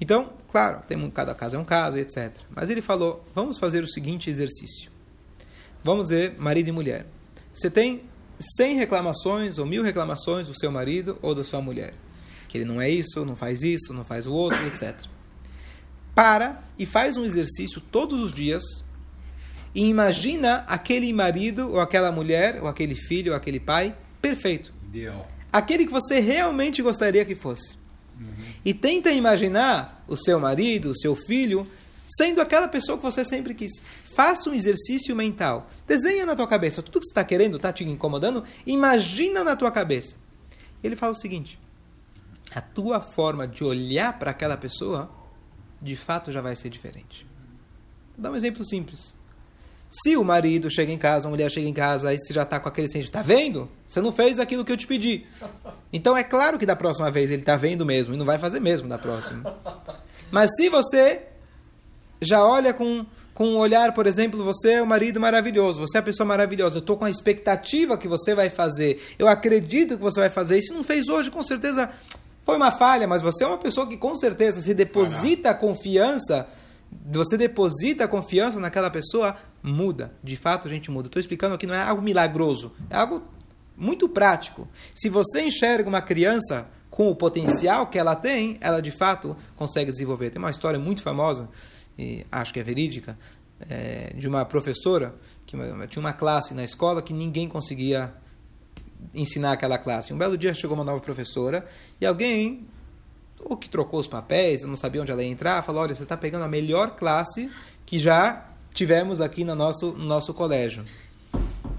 Então, 0.00 0.32
claro, 0.50 0.82
tem, 0.86 1.10
cada 1.10 1.34
caso 1.34 1.56
é 1.56 1.58
um 1.58 1.64
caso, 1.64 1.98
etc. 1.98 2.32
Mas 2.50 2.70
ele 2.70 2.82
falou: 2.82 3.24
vamos 3.34 3.58
fazer 3.58 3.82
o 3.82 3.88
seguinte 3.88 4.28
exercício. 4.30 4.90
Vamos 5.82 6.08
ver 6.08 6.34
marido 6.38 6.68
e 6.68 6.72
mulher. 6.72 7.06
Você 7.54 7.70
tem 7.70 8.02
100 8.38 8.76
reclamações 8.76 9.58
ou 9.58 9.64
mil 9.64 9.82
reclamações 9.82 10.48
do 10.48 10.58
seu 10.58 10.70
marido 10.70 11.18
ou 11.22 11.34
da 11.34 11.44
sua 11.44 11.60
mulher. 11.60 11.94
Que 12.48 12.58
ele 12.58 12.64
não 12.64 12.80
é 12.80 12.90
isso, 12.90 13.24
não 13.24 13.36
faz 13.36 13.62
isso, 13.62 13.92
não 13.92 14.04
faz 14.04 14.26
o 14.26 14.32
outro, 14.32 14.64
etc. 14.66 14.94
Para 16.14 16.62
e 16.78 16.84
faz 16.84 17.16
um 17.16 17.24
exercício 17.24 17.80
todos 17.80 18.20
os 18.20 18.32
dias 18.32 18.62
e 19.76 19.84
imagina 19.84 20.64
aquele 20.66 21.12
marido, 21.12 21.70
ou 21.70 21.80
aquela 21.80 22.10
mulher, 22.10 22.62
ou 22.62 22.66
aquele 22.66 22.94
filho, 22.94 23.32
ou 23.32 23.36
aquele 23.36 23.60
pai 23.60 23.94
perfeito. 24.22 24.72
Ideal. 24.88 25.28
Aquele 25.52 25.84
que 25.84 25.92
você 25.92 26.18
realmente 26.18 26.80
gostaria 26.80 27.26
que 27.26 27.34
fosse. 27.34 27.76
E 28.64 28.74
tenta 28.74 29.10
imaginar 29.10 30.04
o 30.08 30.16
seu 30.16 30.38
marido, 30.40 30.90
o 30.90 30.96
seu 30.96 31.14
filho, 31.14 31.66
sendo 32.06 32.40
aquela 32.40 32.68
pessoa 32.68 32.96
que 32.96 33.04
você 33.04 33.24
sempre 33.24 33.54
quis. 33.54 33.72
Faça 34.14 34.48
um 34.48 34.54
exercício 34.54 35.14
mental. 35.14 35.68
Desenha 35.86 36.24
na 36.24 36.36
tua 36.36 36.46
cabeça. 36.46 36.82
Tudo 36.82 37.00
que 37.00 37.06
você 37.06 37.10
está 37.10 37.24
querendo, 37.24 37.56
está 37.56 37.72
te 37.72 37.84
incomodando, 37.84 38.44
imagina 38.66 39.42
na 39.42 39.56
tua 39.56 39.70
cabeça. 39.70 40.16
Ele 40.82 40.96
fala 40.96 41.12
o 41.12 41.16
seguinte: 41.16 41.58
a 42.54 42.60
tua 42.60 43.00
forma 43.00 43.46
de 43.46 43.64
olhar 43.64 44.18
para 44.18 44.30
aquela 44.30 44.56
pessoa, 44.56 45.10
de 45.80 45.96
fato, 45.96 46.30
já 46.30 46.40
vai 46.40 46.54
ser 46.54 46.70
diferente. 46.70 47.26
Vou 48.16 48.22
dar 48.22 48.30
um 48.30 48.36
exemplo 48.36 48.64
simples. 48.64 49.15
Se 49.88 50.16
o 50.16 50.24
marido 50.24 50.68
chega 50.70 50.90
em 50.90 50.98
casa, 50.98 51.28
a 51.28 51.30
mulher 51.30 51.50
chega 51.50 51.68
em 51.68 51.72
casa, 51.72 52.08
aí 52.08 52.18
você 52.18 52.34
já 52.34 52.42
está 52.42 52.58
com 52.58 52.68
aquele 52.68 52.88
sentimento, 52.88 53.12
tá 53.12 53.22
vendo? 53.22 53.68
Você 53.86 54.00
não 54.00 54.12
fez 54.12 54.38
aquilo 54.38 54.64
que 54.64 54.72
eu 54.72 54.76
te 54.76 54.86
pedi. 54.86 55.26
Então 55.92 56.16
é 56.16 56.24
claro 56.24 56.58
que 56.58 56.66
da 56.66 56.74
próxima 56.74 57.10
vez 57.10 57.30
ele 57.30 57.42
está 57.42 57.56
vendo 57.56 57.86
mesmo 57.86 58.14
e 58.14 58.16
não 58.16 58.26
vai 58.26 58.38
fazer 58.38 58.60
mesmo 58.60 58.88
da 58.88 58.98
próxima. 58.98 59.56
Mas 60.30 60.50
se 60.56 60.68
você 60.68 61.22
já 62.20 62.44
olha 62.44 62.74
com, 62.74 63.06
com 63.32 63.46
um 63.48 63.56
olhar, 63.56 63.92
por 63.94 64.06
exemplo, 64.06 64.42
você 64.44 64.72
é 64.72 64.82
o 64.82 64.86
marido 64.86 65.20
maravilhoso, 65.20 65.80
você 65.80 65.98
é 65.98 66.00
a 66.00 66.02
pessoa 66.02 66.26
maravilhosa, 66.26 66.76
eu 66.76 66.80
estou 66.80 66.96
com 66.96 67.04
a 67.04 67.10
expectativa 67.10 67.96
que 67.96 68.08
você 68.08 68.34
vai 68.34 68.50
fazer, 68.50 69.00
eu 69.18 69.28
acredito 69.28 69.96
que 69.96 70.02
você 70.02 70.20
vai 70.20 70.30
fazer, 70.30 70.58
e 70.58 70.62
se 70.62 70.74
não 70.74 70.82
fez 70.82 71.08
hoje, 71.08 71.30
com 71.30 71.42
certeza 71.42 71.90
foi 72.42 72.56
uma 72.56 72.70
falha, 72.70 73.06
mas 73.06 73.22
você 73.22 73.44
é 73.44 73.46
uma 73.46 73.58
pessoa 73.58 73.88
que 73.88 73.96
com 73.96 74.14
certeza 74.14 74.60
se 74.60 74.72
deposita 74.72 75.50
a 75.50 75.54
confiança, 75.54 76.48
você 77.04 77.36
deposita 77.36 78.08
confiança 78.08 78.58
naquela 78.60 78.90
pessoa, 78.90 79.36
muda. 79.62 80.12
De 80.22 80.36
fato, 80.36 80.66
a 80.66 80.70
gente 80.70 80.90
muda. 80.90 81.08
Estou 81.08 81.20
explicando 81.20 81.54
aqui, 81.54 81.66
não 81.66 81.74
é 81.74 81.82
algo 81.82 82.02
milagroso, 82.02 82.72
é 82.88 82.96
algo 82.96 83.22
muito 83.76 84.08
prático. 84.08 84.68
Se 84.94 85.08
você 85.08 85.42
enxerga 85.42 85.88
uma 85.88 86.00
criança 86.00 86.68
com 86.90 87.10
o 87.10 87.14
potencial 87.14 87.88
que 87.88 87.98
ela 87.98 88.16
tem, 88.16 88.56
ela 88.60 88.80
de 88.80 88.90
fato 88.90 89.36
consegue 89.54 89.90
desenvolver. 89.90 90.30
Tem 90.30 90.38
uma 90.38 90.50
história 90.50 90.78
muito 90.78 91.02
famosa, 91.02 91.48
e 91.98 92.24
acho 92.32 92.54
que 92.54 92.60
é 92.60 92.62
verídica, 92.62 93.18
é, 93.68 94.12
de 94.14 94.26
uma 94.26 94.44
professora 94.44 95.14
que 95.46 95.56
tinha 95.88 96.00
uma 96.00 96.12
classe 96.12 96.54
na 96.54 96.64
escola 96.64 97.02
que 97.02 97.12
ninguém 97.12 97.48
conseguia 97.48 98.14
ensinar 99.14 99.52
aquela 99.52 99.78
classe. 99.78 100.12
Um 100.12 100.18
belo 100.18 100.36
dia 100.36 100.52
chegou 100.54 100.76
uma 100.76 100.84
nova 100.84 101.00
professora 101.00 101.66
e 102.00 102.06
alguém, 102.06 102.66
ou 103.40 103.56
que 103.56 103.68
trocou 103.68 104.00
os 104.00 104.06
papéis, 104.06 104.62
eu 104.62 104.68
não 104.68 104.76
sabia 104.76 105.02
onde 105.02 105.10
ela 105.12 105.22
ia 105.22 105.28
entrar, 105.30 105.62
falou: 105.62 105.82
Olha, 105.82 105.94
você 105.94 106.02
está 106.02 106.16
pegando 106.16 106.44
a 106.44 106.48
melhor 106.48 106.96
classe 106.96 107.50
que 107.84 107.98
já 107.98 108.46
tivemos 108.74 109.20
aqui 109.20 109.44
no 109.44 109.54
nosso, 109.54 109.92
no 109.92 110.04
nosso 110.04 110.34
colégio. 110.34 110.84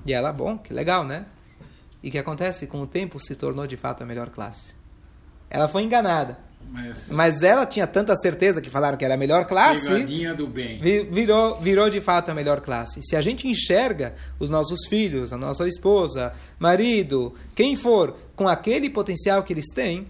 E 0.06 0.14
ela, 0.14 0.32
bom, 0.32 0.58
que 0.58 0.74
legal, 0.74 1.04
né? 1.04 1.26
E 2.02 2.10
que 2.10 2.18
acontece? 2.18 2.68
Com 2.68 2.82
o 2.82 2.88
tempo 2.88 3.20
se 3.20 3.36
tornou 3.36 3.68
de 3.68 3.76
fato 3.76 4.04
a 4.04 4.06
melhor 4.06 4.30
classe. 4.30 4.74
Ela 5.50 5.68
foi 5.68 5.84
enganada. 5.84 6.40
Mas, 6.70 7.08
Mas 7.10 7.42
ela 7.44 7.66
tinha 7.66 7.88
tanta 7.88 8.14
certeza 8.16 8.62
que 8.62 8.70
falaram 8.70 8.98
que 8.98 9.06
era 9.06 9.14
a 9.14 9.18
melhor 9.18 9.46
classe. 9.46 9.88
pegadinha 9.88 10.34
do 10.34 10.48
bem. 10.48 10.80
Vi- 10.82 11.04
Virou, 11.04 11.60
virou 11.62 11.90
de 11.90 12.02
fato 12.02 12.30
a 12.30 12.34
melhor 12.36 12.60
classe. 12.62 13.00
Se 13.04 13.16
a 13.16 13.22
gente 13.22 13.48
enxerga 13.48 14.16
os 14.40 14.50
nossos 14.50 14.86
filhos, 14.88 15.32
a 15.32 15.38
nossa 15.38 15.66
esposa, 15.68 16.34
marido, 16.60 17.34
quem 17.56 17.76
for, 17.76 18.18
com 18.36 18.48
aquele 18.50 18.90
potencial 18.90 19.44
que 19.44 19.54
eles 19.54 19.68
têm, 19.74 20.08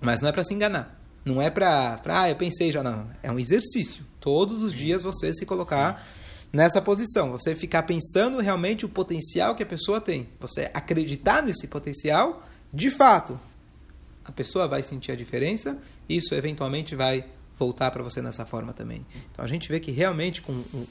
mas 0.00 0.20
não 0.20 0.28
é 0.28 0.32
para 0.32 0.44
se 0.44 0.54
enganar. 0.54 0.98
Não 1.24 1.42
é 1.42 1.50
para, 1.50 2.00
ah, 2.06 2.30
eu 2.30 2.36
pensei 2.36 2.70
já, 2.70 2.82
não. 2.82 3.08
É 3.22 3.30
um 3.32 3.38
exercício. 3.38 4.04
Todos 4.20 4.62
os 4.62 4.72
dias 4.72 5.02
você 5.02 5.32
se 5.32 5.44
colocar 5.44 6.04
nessa 6.52 6.80
posição. 6.80 7.30
Você 7.32 7.54
ficar 7.54 7.82
pensando 7.82 8.38
realmente 8.38 8.84
o 8.84 8.88
potencial 8.88 9.54
que 9.56 9.62
a 9.62 9.66
pessoa 9.66 10.00
tem. 10.00 10.28
Você 10.40 10.70
acreditar 10.72 11.42
nesse 11.42 11.66
potencial, 11.66 12.46
de 12.72 12.90
fato, 12.90 13.38
a 14.24 14.30
pessoa 14.30 14.68
vai 14.68 14.82
sentir 14.82 15.10
a 15.12 15.16
diferença 15.16 15.76
e 16.08 16.16
isso 16.16 16.34
eventualmente 16.34 16.94
vai 16.94 17.24
voltar 17.58 17.90
para 17.90 18.02
você 18.02 18.20
nessa 18.22 18.44
forma 18.46 18.72
também. 18.72 19.04
Então 19.32 19.44
a 19.44 19.48
gente 19.48 19.68
vê 19.68 19.80
que 19.80 19.90
realmente 19.90 20.42
com 20.42 20.52
o, 20.52 20.86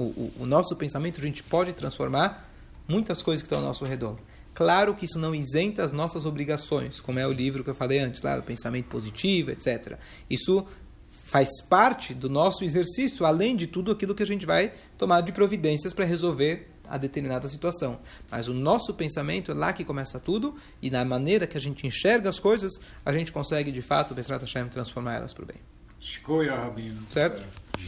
o- 0.00 0.32
o 0.40 0.46
nosso 0.46 0.74
pensamento 0.76 1.18
a 1.20 1.22
gente 1.22 1.42
pode 1.42 1.72
transformar 1.72 2.48
muitas 2.88 3.22
coisas 3.22 3.42
que 3.42 3.46
estão 3.46 3.58
ao 3.58 3.64
nosso 3.64 3.84
redor. 3.84 4.16
Claro 4.54 4.94
que 4.94 5.04
isso 5.04 5.18
não 5.18 5.34
isenta 5.34 5.84
as 5.84 5.92
nossas 5.92 6.26
obrigações, 6.26 7.00
como 7.00 7.18
é 7.18 7.26
o 7.26 7.32
livro 7.32 7.64
que 7.64 7.70
eu 7.70 7.74
falei 7.74 7.98
antes, 7.98 8.22
lá 8.22 8.36
do 8.36 8.42
pensamento 8.42 8.86
positivo, 8.86 9.50
etc. 9.50 9.98
Isso 10.28 10.66
faz 11.10 11.48
parte 11.68 12.12
do 12.12 12.28
nosso 12.28 12.64
exercício, 12.64 13.24
além 13.24 13.54
de 13.54 13.66
tudo 13.66 13.92
aquilo 13.92 14.14
que 14.14 14.22
a 14.22 14.26
gente 14.26 14.44
vai 14.44 14.72
tomar 14.98 15.20
de 15.20 15.32
providências 15.32 15.94
para 15.94 16.04
resolver 16.04 16.68
a 16.88 16.98
determinada 16.98 17.48
situação. 17.48 18.00
Mas 18.28 18.48
o 18.48 18.52
nosso 18.52 18.92
pensamento 18.94 19.52
é 19.52 19.54
lá 19.54 19.72
que 19.72 19.84
começa 19.84 20.18
tudo, 20.18 20.56
e 20.82 20.90
na 20.90 21.04
maneira 21.04 21.46
que 21.46 21.56
a 21.56 21.60
gente 21.60 21.86
enxerga 21.86 22.28
as 22.28 22.40
coisas, 22.40 22.80
a 23.04 23.12
gente 23.12 23.30
consegue, 23.30 23.70
de 23.70 23.80
fato, 23.80 24.12
Besrat 24.12 24.40
Hashem, 24.40 24.68
transformar 24.68 25.14
elas 25.14 25.32
para 25.32 25.44
o 25.44 25.46
bem. 25.46 25.58
Escolha, 26.00 26.56
Rabino. 26.56 27.00
Certo? 27.08 27.42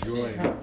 Joia. 0.06 0.56